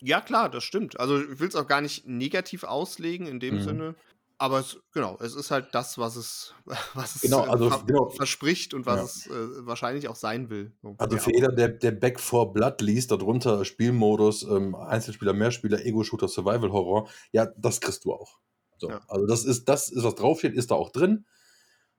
Ja, 0.00 0.20
klar, 0.20 0.50
das 0.50 0.64
stimmt. 0.64 0.98
Also 0.98 1.20
ich 1.22 1.40
will 1.40 1.48
es 1.48 1.56
auch 1.56 1.66
gar 1.66 1.80
nicht 1.80 2.06
negativ 2.06 2.64
auslegen 2.64 3.26
in 3.26 3.40
dem 3.40 3.56
mhm. 3.56 3.62
Sinne. 3.62 3.94
Aber 4.38 4.58
es, 4.58 4.80
genau, 4.92 5.16
es 5.20 5.36
ist 5.36 5.52
halt 5.52 5.68
das, 5.72 5.98
was 5.98 6.16
es, 6.16 6.54
was 6.94 7.14
es 7.14 7.20
genau, 7.20 7.42
also, 7.42 7.70
ver 7.70 7.84
genau. 7.86 8.10
verspricht 8.10 8.74
und 8.74 8.86
was 8.86 8.96
ja. 8.96 9.04
es 9.04 9.26
äh, 9.28 9.66
wahrscheinlich 9.66 10.08
auch 10.08 10.16
sein 10.16 10.50
will. 10.50 10.72
Also 10.98 11.16
für 11.18 11.32
jeder, 11.32 11.52
der, 11.52 11.68
der 11.68 11.92
Back 11.92 12.18
4 12.18 12.46
Blood 12.46 12.80
liest, 12.80 13.12
darunter 13.12 13.64
Spielmodus, 13.64 14.42
ähm, 14.42 14.74
Einzelspieler, 14.74 15.32
Mehrspieler, 15.32 15.84
Ego-Shooter, 15.86 16.26
Survival-Horror, 16.26 17.08
ja, 17.30 17.46
das 17.56 17.80
kriegst 17.80 18.04
du 18.04 18.14
auch. 18.14 18.40
So, 18.78 18.90
ja. 18.90 19.00
Also 19.06 19.26
das 19.26 19.44
ist, 19.44 19.68
das 19.68 19.88
ist, 19.90 20.02
was 20.02 20.16
draufsteht, 20.16 20.54
ist 20.54 20.72
da 20.72 20.74
auch 20.74 20.90
drin. 20.90 21.24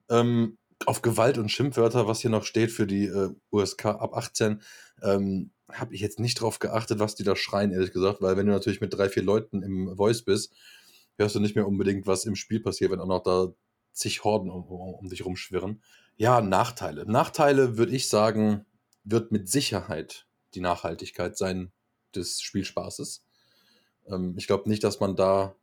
Ähm, 0.09 0.57
auf 0.85 1.01
Gewalt 1.01 1.37
und 1.37 1.49
Schimpfwörter, 1.49 2.07
was 2.07 2.19
hier 2.19 2.29
noch 2.29 2.43
steht 2.43 2.71
für 2.71 2.87
die 2.87 3.05
äh, 3.05 3.29
USK 3.51 3.85
ab 3.85 4.15
18, 4.15 4.61
ähm, 5.01 5.51
habe 5.71 5.95
ich 5.95 6.01
jetzt 6.01 6.19
nicht 6.19 6.41
drauf 6.41 6.59
geachtet, 6.59 6.99
was 6.99 7.15
die 7.15 7.23
da 7.23 7.35
schreien, 7.35 7.71
ehrlich 7.71 7.91
gesagt, 7.91 8.21
weil 8.21 8.37
wenn 8.37 8.47
du 8.47 8.51
natürlich 8.51 8.81
mit 8.81 8.93
drei, 8.93 9.09
vier 9.09 9.23
Leuten 9.23 9.63
im 9.63 9.95
Voice 9.95 10.23
bist, 10.23 10.53
hörst 11.17 11.35
du 11.35 11.39
nicht 11.39 11.55
mehr 11.55 11.67
unbedingt, 11.67 12.05
was 12.05 12.25
im 12.25 12.35
Spiel 12.35 12.59
passiert, 12.59 12.91
wenn 12.91 12.99
auch 12.99 13.07
noch 13.07 13.23
da 13.23 13.53
zig 13.91 14.23
Horden 14.23 14.49
um, 14.49 14.63
um, 14.63 14.93
um 14.95 15.09
dich 15.09 15.25
rumschwirren. 15.25 15.81
Ja, 16.17 16.41
Nachteile. 16.41 17.05
Nachteile 17.05 17.77
würde 17.77 17.95
ich 17.95 18.09
sagen, 18.09 18.65
wird 19.03 19.31
mit 19.31 19.49
Sicherheit 19.49 20.27
die 20.53 20.61
Nachhaltigkeit 20.61 21.37
sein 21.37 21.71
des 22.15 22.41
Spielspaßes. 22.41 23.23
Ähm, 24.07 24.35
ich 24.37 24.47
glaube 24.47 24.69
nicht, 24.69 24.83
dass 24.83 24.99
man 24.99 25.15
da 25.15 25.55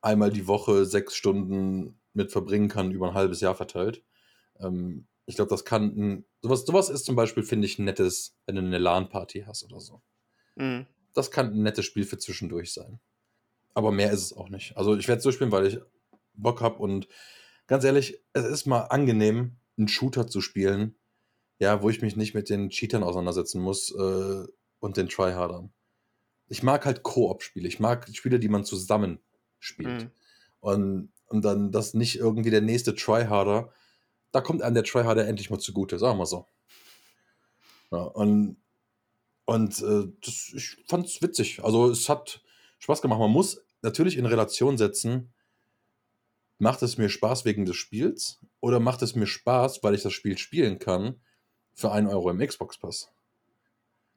einmal 0.00 0.30
die 0.30 0.46
Woche 0.46 0.84
sechs 0.84 1.16
Stunden 1.16 1.97
mit 2.12 2.32
verbringen 2.32 2.68
kann, 2.68 2.90
über 2.90 3.08
ein 3.08 3.14
halbes 3.14 3.40
Jahr 3.40 3.54
verteilt. 3.54 4.02
Ähm, 4.60 5.06
ich 5.26 5.36
glaube, 5.36 5.50
das 5.50 5.64
kann 5.64 5.94
ein, 5.96 6.24
sowas, 6.40 6.64
sowas 6.64 6.88
ist 6.88 7.04
zum 7.04 7.16
Beispiel, 7.16 7.42
finde 7.42 7.66
ich, 7.66 7.78
ein 7.78 7.84
nettes, 7.84 8.36
wenn 8.46 8.56
du 8.56 8.62
eine 8.62 8.78
LAN-Party 8.78 9.44
hast 9.46 9.64
oder 9.64 9.78
so. 9.78 10.02
Mhm. 10.56 10.86
Das 11.14 11.30
kann 11.30 11.52
ein 11.52 11.62
nettes 11.62 11.84
Spiel 11.84 12.04
für 12.04 12.18
zwischendurch 12.18 12.72
sein. 12.72 13.00
Aber 13.74 13.92
mehr 13.92 14.10
ist 14.10 14.22
es 14.22 14.32
auch 14.32 14.48
nicht. 14.48 14.76
Also 14.76 14.96
ich 14.96 15.06
werde 15.06 15.18
es 15.18 15.24
so 15.24 15.32
spielen, 15.32 15.52
weil 15.52 15.66
ich 15.66 15.78
Bock 16.34 16.60
habe 16.60 16.78
und 16.78 17.08
ganz 17.66 17.84
ehrlich, 17.84 18.20
es 18.32 18.44
ist 18.44 18.66
mal 18.66 18.82
angenehm, 18.82 19.56
einen 19.76 19.88
Shooter 19.88 20.26
zu 20.26 20.40
spielen, 20.40 20.96
ja, 21.58 21.82
wo 21.82 21.90
ich 21.90 22.02
mich 22.02 22.16
nicht 22.16 22.34
mit 22.34 22.48
den 22.48 22.70
Cheatern 22.70 23.02
auseinandersetzen 23.02 23.60
muss 23.60 23.94
äh, 23.94 24.44
und 24.80 24.96
den 24.96 25.08
Tryhardern. 25.08 25.72
Ich 26.48 26.62
mag 26.62 26.86
halt 26.86 27.02
Koop-Spiele. 27.02 27.68
Ich 27.68 27.80
mag 27.80 28.08
Spiele, 28.12 28.38
die 28.38 28.48
man 28.48 28.64
zusammen 28.64 29.20
spielt. 29.58 30.04
Mhm. 30.04 30.10
Und, 30.60 31.12
und 31.28 31.44
dann 31.44 31.72
das 31.72 31.94
nicht 31.94 32.16
irgendwie 32.16 32.50
der 32.50 32.60
nächste 32.60 32.94
Tryharder. 32.94 33.72
Da 34.32 34.40
kommt 34.40 34.62
einem 34.62 34.74
der 34.74 34.84
Tryharder 34.84 35.26
endlich 35.26 35.50
mal 35.50 35.58
zugute, 35.58 35.98
sagen 35.98 36.18
wir 36.18 36.26
so. 36.26 36.46
Ja, 37.90 38.02
und 38.02 38.56
und 39.48 39.80
äh, 39.80 40.12
das, 40.22 40.52
ich 40.54 40.76
fand 40.86 41.06
es 41.06 41.22
witzig. 41.22 41.64
Also 41.64 41.88
es 41.88 42.10
hat 42.10 42.42
Spaß 42.80 43.00
gemacht. 43.00 43.18
Man 43.18 43.30
muss 43.30 43.64
natürlich 43.80 44.18
in 44.18 44.26
Relation 44.26 44.76
setzen, 44.76 45.32
macht 46.58 46.82
es 46.82 46.98
mir 46.98 47.08
Spaß 47.08 47.46
wegen 47.46 47.64
des 47.64 47.76
Spiels 47.76 48.40
oder 48.60 48.78
macht 48.78 49.00
es 49.00 49.14
mir 49.14 49.26
Spaß, 49.26 49.82
weil 49.82 49.94
ich 49.94 50.02
das 50.02 50.12
Spiel 50.12 50.36
spielen 50.36 50.78
kann 50.78 51.18
für 51.72 51.90
1 51.90 52.10
Euro 52.10 52.28
im 52.28 52.46
Xbox 52.46 52.76
Pass? 52.76 53.10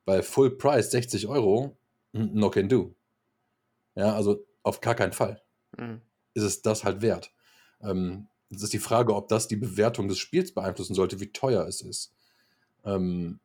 Weil 0.04 0.22
Full 0.22 0.58
Price 0.58 0.92
60 0.92 1.28
Euro, 1.28 1.78
no 2.12 2.50
can 2.50 2.68
do. 2.68 2.94
Ja, 3.96 4.14
also 4.14 4.46
auf 4.64 4.82
gar 4.82 4.96
keinen 4.96 5.14
Fall. 5.14 5.42
Mhm. 5.78 6.02
Ist 6.34 6.44
es 6.44 6.62
das 6.62 6.84
halt 6.84 7.02
wert. 7.02 7.32
Ähm, 7.82 8.28
es 8.50 8.64
ist 8.64 8.74
die 8.74 8.80
Frage, 8.80 9.16
ob 9.16 9.28
das 9.28 9.48
die 9.48 9.56
Bewertung 9.56 10.08
des 10.08 10.20
Spiels 10.20 10.54
beeinflussen 10.54 10.94
sollte, 10.94 11.20
wie 11.20 11.32
teuer 11.32 11.66
es 11.68 11.82
ist. 11.82 12.14
Ähm, 12.84 13.40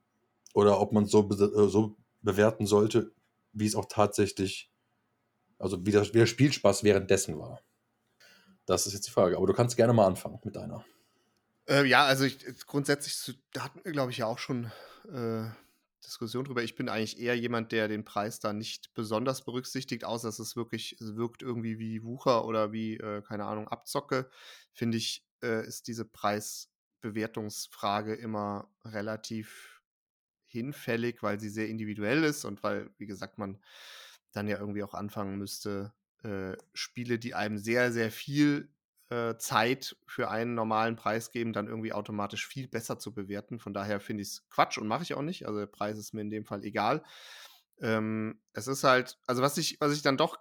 oder 0.54 0.80
ob 0.80 0.92
man 0.92 1.04
es 1.04 1.10
so, 1.10 1.22
be 1.24 1.36
so 1.68 1.96
bewerten 2.22 2.66
sollte, 2.66 3.12
wie 3.52 3.66
es 3.66 3.76
auch 3.76 3.86
tatsächlich 3.86 4.70
also 5.58 5.84
wie, 5.84 5.92
das, 5.92 6.12
wie 6.12 6.18
der 6.18 6.26
Spielspaß 6.26 6.84
währenddessen 6.84 7.38
war. 7.38 7.60
Das 8.66 8.86
ist 8.86 8.92
jetzt 8.92 9.06
die 9.06 9.12
Frage. 9.12 9.36
Aber 9.36 9.46
du 9.46 9.52
kannst 9.52 9.76
gerne 9.76 9.92
mal 9.92 10.06
anfangen 10.06 10.38
mit 10.44 10.56
deiner. 10.56 10.84
Äh, 11.68 11.84
ja, 11.84 12.04
also 12.04 12.24
ich, 12.24 12.38
grundsätzlich, 12.66 13.38
da 13.52 13.64
hatten 13.64 13.80
wir, 13.84 13.92
glaube 13.92 14.10
ich, 14.10 14.18
ja 14.18 14.26
auch 14.26 14.38
schon 14.38 14.70
äh, 15.12 15.48
Diskussion 16.04 16.44
drüber. 16.44 16.62
Ich 16.62 16.76
bin 16.76 16.88
eigentlich 16.88 17.18
eher 17.18 17.36
jemand, 17.36 17.72
der 17.72 17.88
den 17.88 18.04
Preis 18.04 18.40
da 18.40 18.52
nicht 18.52 18.94
besonders 18.94 19.44
berücksichtigt, 19.44 20.04
außer 20.04 20.28
dass 20.28 20.38
es 20.38 20.56
wirklich, 20.56 20.96
es 21.00 21.16
wirkt 21.16 21.42
irgendwie 21.42 21.78
wie 21.78 22.02
Wucher 22.02 22.44
oder 22.44 22.72
wie, 22.72 22.96
äh, 22.96 23.22
keine 23.22 23.44
Ahnung, 23.44 23.68
Abzocke. 23.68 24.30
Finde 24.72 24.98
ich, 24.98 25.24
äh, 25.42 25.66
ist 25.66 25.88
diese 25.88 26.04
Preisbewertungsfrage 26.04 28.14
immer 28.14 28.70
relativ 28.84 29.82
hinfällig, 30.46 31.22
weil 31.22 31.40
sie 31.40 31.50
sehr 31.50 31.68
individuell 31.68 32.24
ist 32.24 32.44
und 32.44 32.62
weil, 32.62 32.90
wie 32.98 33.06
gesagt, 33.06 33.38
man 33.38 33.58
dann 34.32 34.48
ja 34.48 34.58
irgendwie 34.58 34.82
auch 34.82 34.94
anfangen 34.94 35.38
müsste, 35.38 35.92
äh, 36.22 36.56
Spiele, 36.72 37.18
die 37.18 37.34
einem 37.34 37.58
sehr, 37.58 37.92
sehr 37.92 38.10
viel 38.10 38.70
äh, 39.10 39.36
Zeit 39.38 39.96
für 40.06 40.30
einen 40.30 40.54
normalen 40.54 40.96
Preis 40.96 41.30
geben, 41.30 41.52
dann 41.52 41.68
irgendwie 41.68 41.92
automatisch 41.92 42.46
viel 42.46 42.68
besser 42.68 42.98
zu 42.98 43.14
bewerten. 43.14 43.58
Von 43.58 43.72
daher 43.72 44.00
finde 44.00 44.22
ich 44.22 44.28
es 44.28 44.48
Quatsch 44.48 44.78
und 44.78 44.88
mache 44.88 45.02
ich 45.04 45.14
auch 45.14 45.22
nicht. 45.22 45.46
Also 45.46 45.60
der 45.60 45.66
Preis 45.66 45.98
ist 45.98 46.12
mir 46.12 46.22
in 46.22 46.30
dem 46.30 46.44
Fall 46.44 46.64
egal. 46.64 47.02
Ähm, 47.80 48.40
es 48.52 48.66
ist 48.66 48.84
halt, 48.84 49.18
also 49.26 49.42
was 49.42 49.58
ich, 49.58 49.80
was 49.80 49.92
ich 49.92 50.02
dann 50.02 50.16
doch 50.16 50.38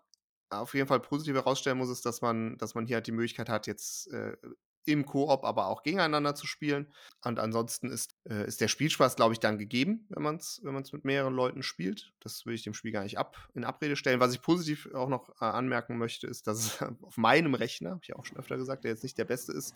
auf 0.50 0.74
jeden 0.74 0.88
Fall 0.88 1.00
positiv 1.00 1.36
herausstellen 1.36 1.78
muss, 1.78 1.90
ist, 1.90 2.06
dass 2.06 2.22
man, 2.22 2.58
dass 2.58 2.76
man 2.76 2.86
hier 2.86 2.98
halt 2.98 3.08
die 3.08 3.12
Möglichkeit 3.12 3.50
hat, 3.50 3.68
jetzt 3.68 4.08
äh, 4.12 4.38
im 4.86 5.06
Koop, 5.06 5.44
aber 5.44 5.68
auch 5.68 5.84
gegeneinander 5.84 6.36
zu 6.36 6.48
spielen. 6.48 6.94
Und 7.24 7.40
ansonsten 7.40 7.90
ist, 7.90 8.16
äh, 8.30 8.48
ist 8.48 8.62
der 8.62 8.68
Spielspaß, 8.68 9.16
glaube 9.16 9.34
ich, 9.34 9.40
dann 9.40 9.58
gegeben, 9.58 10.06
wenn 10.10 10.24
man 10.24 10.36
es 10.38 10.62
wenn 10.64 10.76
mit 10.76 11.06
mehreren 11.06 11.34
Leuten 11.34 11.64
spielt. 11.64 12.14
Das 12.20 12.46
will 12.46 12.54
ich 12.54 12.64
dem 12.64 12.74
Spiel 12.74 12.92
gar 12.92 13.04
nicht 13.04 13.18
ab, 13.18 13.38
in 13.54 13.64
Abrede 13.64 13.96
stellen. 13.96 14.20
Was 14.20 14.34
ich 14.34 14.42
positiv 14.42 14.94
auch 14.94 15.10
noch 15.10 15.30
äh, 15.42 15.46
anmerken 15.46 15.98
möchte, 15.98 16.28
ist, 16.28 16.48
dass 16.48 16.60
es 16.60 16.82
auf 17.02 17.18
meinem 17.18 17.54
Rechner, 17.54 17.92
habe 17.92 18.02
ich 18.02 18.10
ja 18.10 18.16
auch 18.16 18.26
schon 18.26 18.38
öfter 18.38 18.58
gesagt, 18.58 18.84
der 18.84 18.92
jetzt 18.92 19.04
nicht 19.04 19.18
der 19.18 19.26
beste 19.26 19.52
ist, 19.52 19.74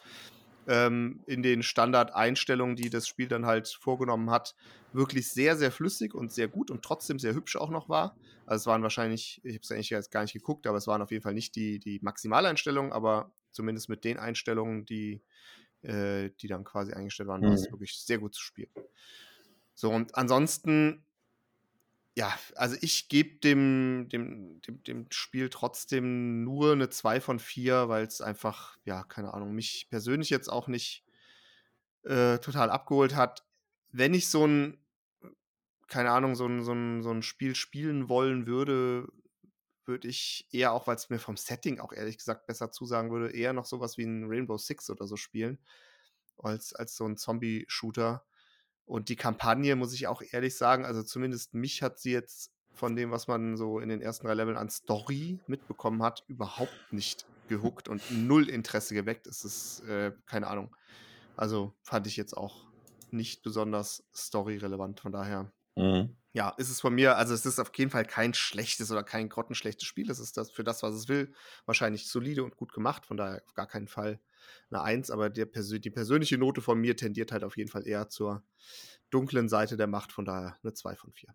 ähm, 0.67 1.21
in 1.25 1.41
den 1.41 1.63
Standardeinstellungen, 1.63 2.75
die 2.75 2.89
das 2.89 3.07
Spiel 3.07 3.27
dann 3.27 3.45
halt 3.45 3.67
vorgenommen 3.67 4.29
hat, 4.29 4.55
wirklich 4.93 5.29
sehr, 5.29 5.57
sehr 5.57 5.71
flüssig 5.71 6.13
und 6.13 6.31
sehr 6.31 6.47
gut 6.47 6.69
und 6.69 6.83
trotzdem 6.83 7.19
sehr 7.19 7.33
hübsch 7.33 7.55
auch 7.55 7.69
noch 7.69 7.89
war. 7.89 8.15
Also 8.45 8.63
es 8.63 8.67
waren 8.67 8.83
wahrscheinlich, 8.83 9.41
ich 9.43 9.55
habe 9.55 9.61
es 9.61 9.71
eigentlich 9.71 10.11
gar 10.11 10.21
nicht 10.21 10.33
geguckt, 10.33 10.67
aber 10.67 10.77
es 10.77 10.87
waren 10.87 11.01
auf 11.01 11.11
jeden 11.11 11.23
Fall 11.23 11.33
nicht 11.33 11.55
die, 11.55 11.79
die 11.79 11.99
Maximaleinstellungen, 12.01 12.91
aber 12.91 13.31
zumindest 13.51 13.89
mit 13.89 14.03
den 14.03 14.17
Einstellungen, 14.17 14.85
die, 14.85 15.21
äh, 15.81 16.29
die 16.41 16.47
dann 16.47 16.63
quasi 16.63 16.93
eingestellt 16.93 17.29
waren, 17.29 17.41
war 17.41 17.53
es 17.53 17.67
mhm. 17.67 17.73
wirklich 17.73 17.97
sehr 17.99 18.19
gut 18.19 18.33
zu 18.33 18.41
spielen. 18.41 18.71
So, 19.73 19.91
und 19.91 20.15
ansonsten, 20.15 21.05
ja, 22.15 22.37
also 22.55 22.75
ich 22.81 23.07
gebe 23.07 23.39
dem, 23.39 24.07
dem, 24.09 24.59
dem, 24.61 24.83
dem 24.83 25.05
Spiel 25.09 25.49
trotzdem 25.49 26.43
nur 26.43 26.73
eine 26.73 26.89
2 26.89 27.21
von 27.21 27.39
4, 27.39 27.87
weil 27.87 28.05
es 28.05 28.19
einfach, 28.19 28.77
ja, 28.83 29.03
keine 29.03 29.33
Ahnung, 29.33 29.53
mich 29.53 29.87
persönlich 29.89 30.29
jetzt 30.29 30.49
auch 30.49 30.67
nicht 30.67 31.05
äh, 32.03 32.39
total 32.39 32.69
abgeholt 32.69 33.15
hat. 33.15 33.45
Wenn 33.91 34.13
ich 34.13 34.29
so 34.29 34.45
ein, 34.45 34.77
keine 35.87 36.11
Ahnung, 36.11 36.35
so 36.35 36.45
ein, 36.45 36.61
so 36.61 36.73
ein, 36.73 37.01
so 37.01 37.11
ein 37.11 37.23
Spiel 37.23 37.55
spielen 37.55 38.09
wollen 38.09 38.47
würde, 38.47 39.07
würde 39.89 40.07
ich 40.07 40.47
eher, 40.51 40.71
auch 40.71 40.87
weil 40.87 40.95
es 40.95 41.09
mir 41.09 41.19
vom 41.19 41.35
Setting 41.35 41.81
auch 41.81 41.91
ehrlich 41.91 42.17
gesagt 42.17 42.47
besser 42.47 42.71
zusagen 42.71 43.11
würde, 43.11 43.35
eher 43.35 43.51
noch 43.51 43.65
sowas 43.65 43.97
wie 43.97 44.05
ein 44.05 44.29
Rainbow 44.29 44.57
Six 44.57 44.89
oder 44.89 45.05
so 45.05 45.17
spielen, 45.17 45.59
als, 46.37 46.73
als 46.73 46.95
so 46.95 47.05
ein 47.05 47.17
Zombie-Shooter. 47.17 48.23
Und 48.85 49.09
die 49.09 49.17
Kampagne, 49.17 49.75
muss 49.75 49.93
ich 49.93 50.07
auch 50.07 50.21
ehrlich 50.31 50.55
sagen, 50.55 50.85
also 50.85 51.03
zumindest 51.03 51.53
mich 51.53 51.83
hat 51.83 51.99
sie 51.99 52.11
jetzt 52.11 52.53
von 52.71 52.95
dem, 52.95 53.11
was 53.11 53.27
man 53.27 53.57
so 53.57 53.79
in 53.79 53.89
den 53.89 54.01
ersten 54.01 54.25
drei 54.25 54.35
Leveln 54.35 54.57
an 54.57 54.69
Story 54.69 55.39
mitbekommen 55.47 56.01
hat, 56.01 56.23
überhaupt 56.27 56.93
nicht 56.93 57.25
gehuckt 57.49 57.89
und 57.89 58.01
null 58.11 58.47
Interesse 58.47 58.93
geweckt. 58.93 59.27
Es 59.27 59.43
ist, 59.43 59.81
äh, 59.81 60.13
keine 60.25 60.47
Ahnung. 60.47 60.73
Also 61.35 61.73
fand 61.81 62.07
ich 62.07 62.15
jetzt 62.15 62.37
auch 62.37 62.67
nicht 63.11 63.43
besonders 63.43 64.03
storyrelevant. 64.13 64.99
Von 65.01 65.11
daher 65.11 65.51
Mhm. 65.75 66.15
Ja, 66.31 66.49
ist 66.57 66.69
es 66.69 66.79
von 66.79 66.93
mir, 66.93 67.17
also 67.17 67.33
es 67.33 67.45
ist 67.45 67.59
auf 67.59 67.71
jeden 67.75 67.89
Fall 67.89 68.05
kein 68.05 68.35
schlechtes 68.35 68.91
oder 68.91 69.03
kein 69.03 69.29
grottenschlechtes 69.29 69.87
Spiel. 69.87 70.11
Es 70.11 70.19
ist 70.19 70.37
das 70.37 70.51
für 70.51 70.63
das, 70.63 70.83
was 70.83 70.93
es 70.93 71.07
will, 71.07 71.33
wahrscheinlich 71.65 72.07
solide 72.07 72.43
und 72.43 72.55
gut 72.55 72.71
gemacht. 72.71 73.07
Von 73.07 73.17
daher 73.17 73.41
auf 73.47 73.55
gar 73.55 73.67
keinen 73.67 73.87
Fall 73.87 74.19
eine 74.69 74.81
Eins, 74.81 75.09
aber 75.09 75.31
der, 75.31 75.47
die 75.47 75.89
persönliche 75.89 76.37
Note 76.37 76.61
von 76.61 76.79
mir 76.79 76.95
tendiert 76.95 77.31
halt 77.31 77.43
auf 77.43 77.57
jeden 77.57 77.71
Fall 77.71 77.87
eher 77.87 78.09
zur 78.09 78.43
dunklen 79.09 79.49
Seite 79.49 79.75
der 79.75 79.87
Macht. 79.87 80.11
Von 80.11 80.25
daher 80.25 80.55
eine 80.61 80.73
2 80.73 80.95
von 80.95 81.11
4. 81.11 81.33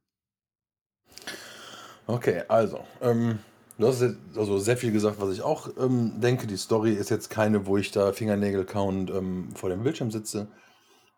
Okay, 2.07 2.44
also, 2.49 2.85
ähm, 3.01 3.40
du 3.79 3.88
hast 3.88 4.03
also 4.37 4.59
sehr 4.59 4.77
viel 4.77 4.92
gesagt, 4.92 5.20
was 5.20 5.33
ich 5.33 5.42
auch 5.42 5.70
ähm, 5.77 6.20
denke. 6.20 6.47
Die 6.47 6.57
Story 6.57 6.92
ist 6.92 7.11
jetzt 7.11 7.31
keine, 7.31 7.66
wo 7.66 7.79
ich 7.79 7.90
da 7.90 8.12
Fingernägel 8.12 8.64
kauend 8.64 9.11
ähm, 9.11 9.51
vor 9.57 9.70
dem 9.70 9.83
Bildschirm 9.83 10.11
sitze. 10.11 10.49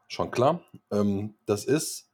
Schon 0.08 0.30
klar. 0.30 0.62
Ähm, 0.90 1.34
das 1.44 1.64
ist 1.64 2.05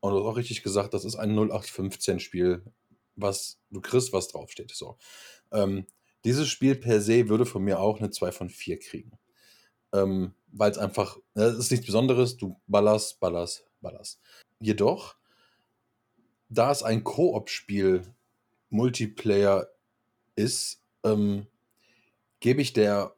und 0.00 0.12
du 0.12 0.18
hast 0.18 0.26
auch 0.26 0.36
richtig 0.36 0.62
gesagt, 0.62 0.94
das 0.94 1.04
ist 1.04 1.16
ein 1.16 1.38
0815-Spiel, 1.38 2.64
was 3.16 3.60
du 3.70 3.80
kriegst, 3.80 4.12
was 4.12 4.28
draufsteht. 4.28 4.72
So. 4.74 4.96
Ähm, 5.52 5.86
dieses 6.24 6.48
Spiel 6.48 6.74
per 6.74 7.00
se 7.00 7.28
würde 7.28 7.46
von 7.46 7.62
mir 7.62 7.80
auch 7.80 7.98
eine 7.98 8.10
2 8.10 8.32
von 8.32 8.50
4 8.50 8.78
kriegen. 8.78 9.12
Ähm, 9.92 10.34
Weil 10.52 10.70
es 10.70 10.78
einfach, 10.78 11.18
ne, 11.34 11.44
es 11.44 11.58
ist 11.58 11.70
nichts 11.70 11.86
Besonderes, 11.86 12.36
du 12.36 12.60
ballerst, 12.66 13.20
ballerst, 13.20 13.66
ballerst. 13.80 14.20
Jedoch, 14.60 15.16
da 16.48 16.70
es 16.70 16.82
ein 16.82 17.04
Koop-Spiel 17.04 18.02
Multiplayer 18.70 19.68
ist, 20.36 20.82
ähm, 21.04 21.46
gebe 22.40 22.62
ich 22.62 22.72
der 22.72 23.14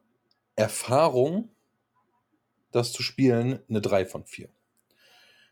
Erfahrung, 0.55 1.49
das 2.71 2.91
zu 2.91 3.03
spielen, 3.03 3.59
eine 3.69 3.81
3 3.81 4.05
von 4.05 4.25
4. 4.25 4.49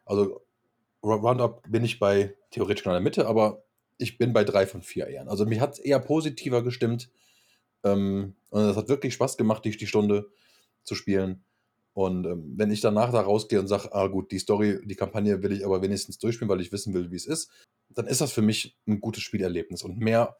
Also 0.05 0.41
Roundup 1.03 1.63
bin 1.69 1.83
ich 1.83 1.99
bei 1.99 2.35
theoretisch 2.51 2.85
in 2.85 2.91
der 2.91 3.01
Mitte, 3.01 3.27
aber 3.27 3.63
ich 3.97 4.17
bin 4.17 4.33
bei 4.33 4.43
drei 4.43 4.65
von 4.65 4.81
vier 4.81 5.07
Ehren. 5.07 5.27
Also 5.27 5.45
mich 5.45 5.59
hat 5.59 5.73
es 5.73 5.79
eher 5.79 5.99
positiver 5.99 6.63
gestimmt. 6.63 7.09
Ähm, 7.83 8.35
und 8.49 8.61
es 8.61 8.75
hat 8.75 8.89
wirklich 8.89 9.13
Spaß 9.13 9.37
gemacht, 9.37 9.65
die, 9.65 9.71
die 9.71 9.87
Stunde 9.87 10.29
zu 10.83 10.95
spielen. 10.95 11.43
Und 11.93 12.25
ähm, 12.25 12.53
wenn 12.55 12.71
ich 12.71 12.81
danach 12.81 13.11
da 13.11 13.21
rausgehe 13.21 13.59
und 13.59 13.67
sage, 13.67 13.93
ah 13.93 14.07
gut, 14.07 14.31
die 14.31 14.39
Story, 14.39 14.79
die 14.85 14.95
Kampagne 14.95 15.43
will 15.43 15.51
ich 15.51 15.65
aber 15.65 15.81
wenigstens 15.81 16.17
durchspielen, 16.19 16.49
weil 16.49 16.61
ich 16.61 16.71
wissen 16.71 16.93
will, 16.93 17.11
wie 17.11 17.15
es 17.15 17.25
ist, 17.25 17.51
dann 17.89 18.07
ist 18.07 18.21
das 18.21 18.31
für 18.31 18.41
mich 18.41 18.77
ein 18.87 19.01
gutes 19.01 19.23
Spielerlebnis. 19.23 19.83
Und 19.83 19.97
mehr 19.99 20.37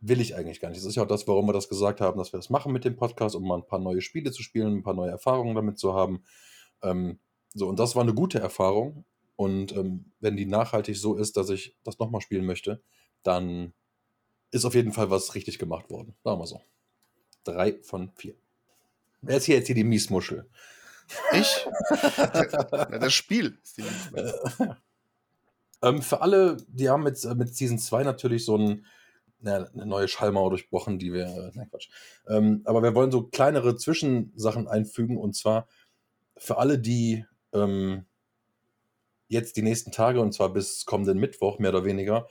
will 0.00 0.20
ich 0.20 0.36
eigentlich 0.36 0.60
gar 0.60 0.68
nicht. 0.68 0.78
Das 0.78 0.86
ist 0.86 0.96
ja 0.96 1.02
auch 1.02 1.08
das, 1.08 1.26
warum 1.26 1.46
wir 1.46 1.52
das 1.52 1.68
gesagt 1.68 2.00
haben, 2.00 2.18
dass 2.18 2.32
wir 2.32 2.38
das 2.38 2.50
machen 2.50 2.72
mit 2.72 2.84
dem 2.84 2.96
Podcast, 2.96 3.34
um 3.34 3.46
mal 3.46 3.58
ein 3.58 3.66
paar 3.66 3.78
neue 3.78 4.00
Spiele 4.00 4.30
zu 4.30 4.42
spielen, 4.42 4.76
ein 4.78 4.82
paar 4.82 4.94
neue 4.94 5.10
Erfahrungen 5.10 5.54
damit 5.54 5.78
zu 5.78 5.94
haben. 5.94 6.22
Ähm, 6.82 7.18
so, 7.54 7.68
und 7.68 7.78
das 7.78 7.96
war 7.96 8.02
eine 8.02 8.14
gute 8.14 8.38
Erfahrung. 8.38 9.04
Und 9.36 9.72
ähm, 9.76 10.12
wenn 10.20 10.36
die 10.36 10.46
nachhaltig 10.46 10.96
so 10.96 11.14
ist, 11.14 11.36
dass 11.36 11.50
ich 11.50 11.76
das 11.84 11.98
nochmal 11.98 12.22
spielen 12.22 12.46
möchte, 12.46 12.82
dann 13.22 13.74
ist 14.50 14.64
auf 14.64 14.74
jeden 14.74 14.92
Fall 14.92 15.10
was 15.10 15.34
richtig 15.34 15.58
gemacht 15.58 15.90
worden. 15.90 16.14
Sagen 16.24 16.40
wir 16.40 16.46
so. 16.46 16.62
Drei 17.44 17.78
von 17.82 18.10
vier. 18.16 18.34
Wer 19.20 19.36
ist 19.36 19.44
hier 19.44 19.56
jetzt 19.56 19.66
hier 19.66 19.74
die 19.74 19.84
Miesmuschel? 19.84 20.48
Ich? 21.32 21.68
das 23.00 23.12
Spiel 23.12 23.58
ist 23.62 23.76
die 23.76 23.82
Miesmuschel. 23.82 24.76
ähm, 25.82 26.02
für 26.02 26.22
alle, 26.22 26.56
die 26.68 26.88
haben 26.88 27.02
mit, 27.02 27.22
mit 27.36 27.54
Season 27.54 27.78
2 27.78 28.04
natürlich 28.04 28.44
so 28.44 28.56
ein, 28.56 28.86
na, 29.40 29.64
eine 29.64 29.86
neue 29.86 30.08
Schallmauer 30.08 30.50
durchbrochen, 30.50 30.98
die 30.98 31.12
wir. 31.12 31.26
Äh, 31.26 31.50
nein, 31.54 31.68
Quatsch. 31.70 31.90
Ähm, 32.28 32.62
aber 32.64 32.82
wir 32.82 32.94
wollen 32.94 33.10
so 33.12 33.24
kleinere 33.24 33.76
Zwischensachen 33.76 34.66
einfügen 34.66 35.18
und 35.18 35.36
zwar 35.36 35.68
für 36.38 36.58
alle, 36.58 36.78
die 36.78 37.24
ähm, 37.52 38.06
jetzt 39.28 39.56
die 39.56 39.62
nächsten 39.62 39.92
Tage, 39.92 40.20
und 40.20 40.32
zwar 40.32 40.52
bis 40.52 40.86
kommenden 40.86 41.18
Mittwoch 41.18 41.58
mehr 41.58 41.70
oder 41.70 41.84
weniger, 41.84 42.28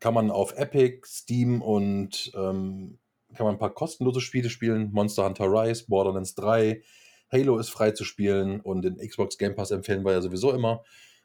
kann 0.00 0.14
man 0.14 0.30
auf 0.30 0.56
Epic, 0.56 1.06
Steam 1.06 1.62
und 1.62 2.32
ähm, 2.34 2.98
kann 3.34 3.46
man 3.46 3.54
ein 3.54 3.58
paar 3.58 3.74
kostenlose 3.74 4.20
Spiele 4.20 4.50
spielen. 4.50 4.90
Monster 4.92 5.24
Hunter 5.24 5.46
Rise, 5.46 5.84
Borderlands 5.88 6.34
3, 6.34 6.82
Halo 7.30 7.58
ist 7.58 7.70
frei 7.70 7.92
zu 7.92 8.04
spielen 8.04 8.60
und 8.60 8.82
den 8.82 8.96
Xbox 8.96 9.38
Game 9.38 9.54
Pass 9.54 9.70
empfehlen 9.70 10.04
wir 10.04 10.12
ja 10.12 10.20
sowieso 10.20 10.52
immer. 10.52 10.84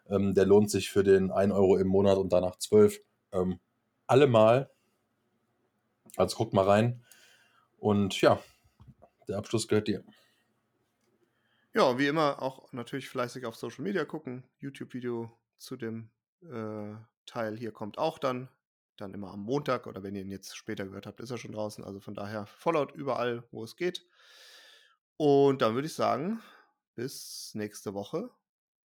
Ähm, 0.09 0.33
der 0.33 0.45
lohnt 0.45 0.71
sich 0.71 0.89
für 0.89 1.03
den 1.03 1.31
1 1.31 1.51
Euro 1.51 1.77
im 1.77 1.87
Monat 1.87 2.17
und 2.17 2.31
danach 2.31 2.57
12. 2.57 3.01
Ähm, 3.33 3.59
allemal. 4.05 4.69
Also 6.15 6.37
guckt 6.37 6.53
mal 6.53 6.65
rein. 6.65 7.03
Und 7.77 8.21
ja, 8.21 8.39
der 9.27 9.37
Abschluss 9.37 9.67
gehört 9.67 9.87
dir. 9.87 10.03
Ja, 11.77 11.99
wie 11.99 12.07
immer 12.07 12.41
auch 12.41 12.73
natürlich 12.73 13.07
fleißig 13.07 13.45
auf 13.45 13.55
Social 13.55 13.83
Media 13.83 14.03
gucken. 14.03 14.43
YouTube-Video 14.57 15.31
zu 15.59 15.75
dem 15.75 16.09
äh, 16.41 16.95
Teil 17.27 17.55
hier 17.55 17.71
kommt 17.71 17.99
auch 17.99 18.17
dann. 18.17 18.49
Dann 18.95 19.13
immer 19.13 19.31
am 19.31 19.41
Montag 19.41 19.85
oder 19.85 20.01
wenn 20.01 20.15
ihr 20.15 20.23
ihn 20.23 20.31
jetzt 20.31 20.57
später 20.57 20.87
gehört 20.87 21.05
habt, 21.05 21.19
ist 21.19 21.29
er 21.29 21.37
schon 21.37 21.51
draußen. 21.51 21.83
Also 21.83 21.99
von 21.99 22.15
daher 22.15 22.47
Followt 22.47 22.95
überall, 22.95 23.43
wo 23.51 23.63
es 23.63 23.75
geht. 23.75 24.07
Und 25.17 25.61
dann 25.61 25.75
würde 25.75 25.85
ich 25.85 25.93
sagen, 25.93 26.41
bis 26.95 27.51
nächste 27.53 27.93
Woche 27.93 28.31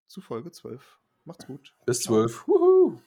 zu 0.05 0.21
Folge 0.21 0.51
12. 0.51 0.99
Macht's 1.23 1.47
gut. 1.47 1.75
Bis 1.87 2.01
12. 2.01 2.47
Wuhu. 2.47 3.01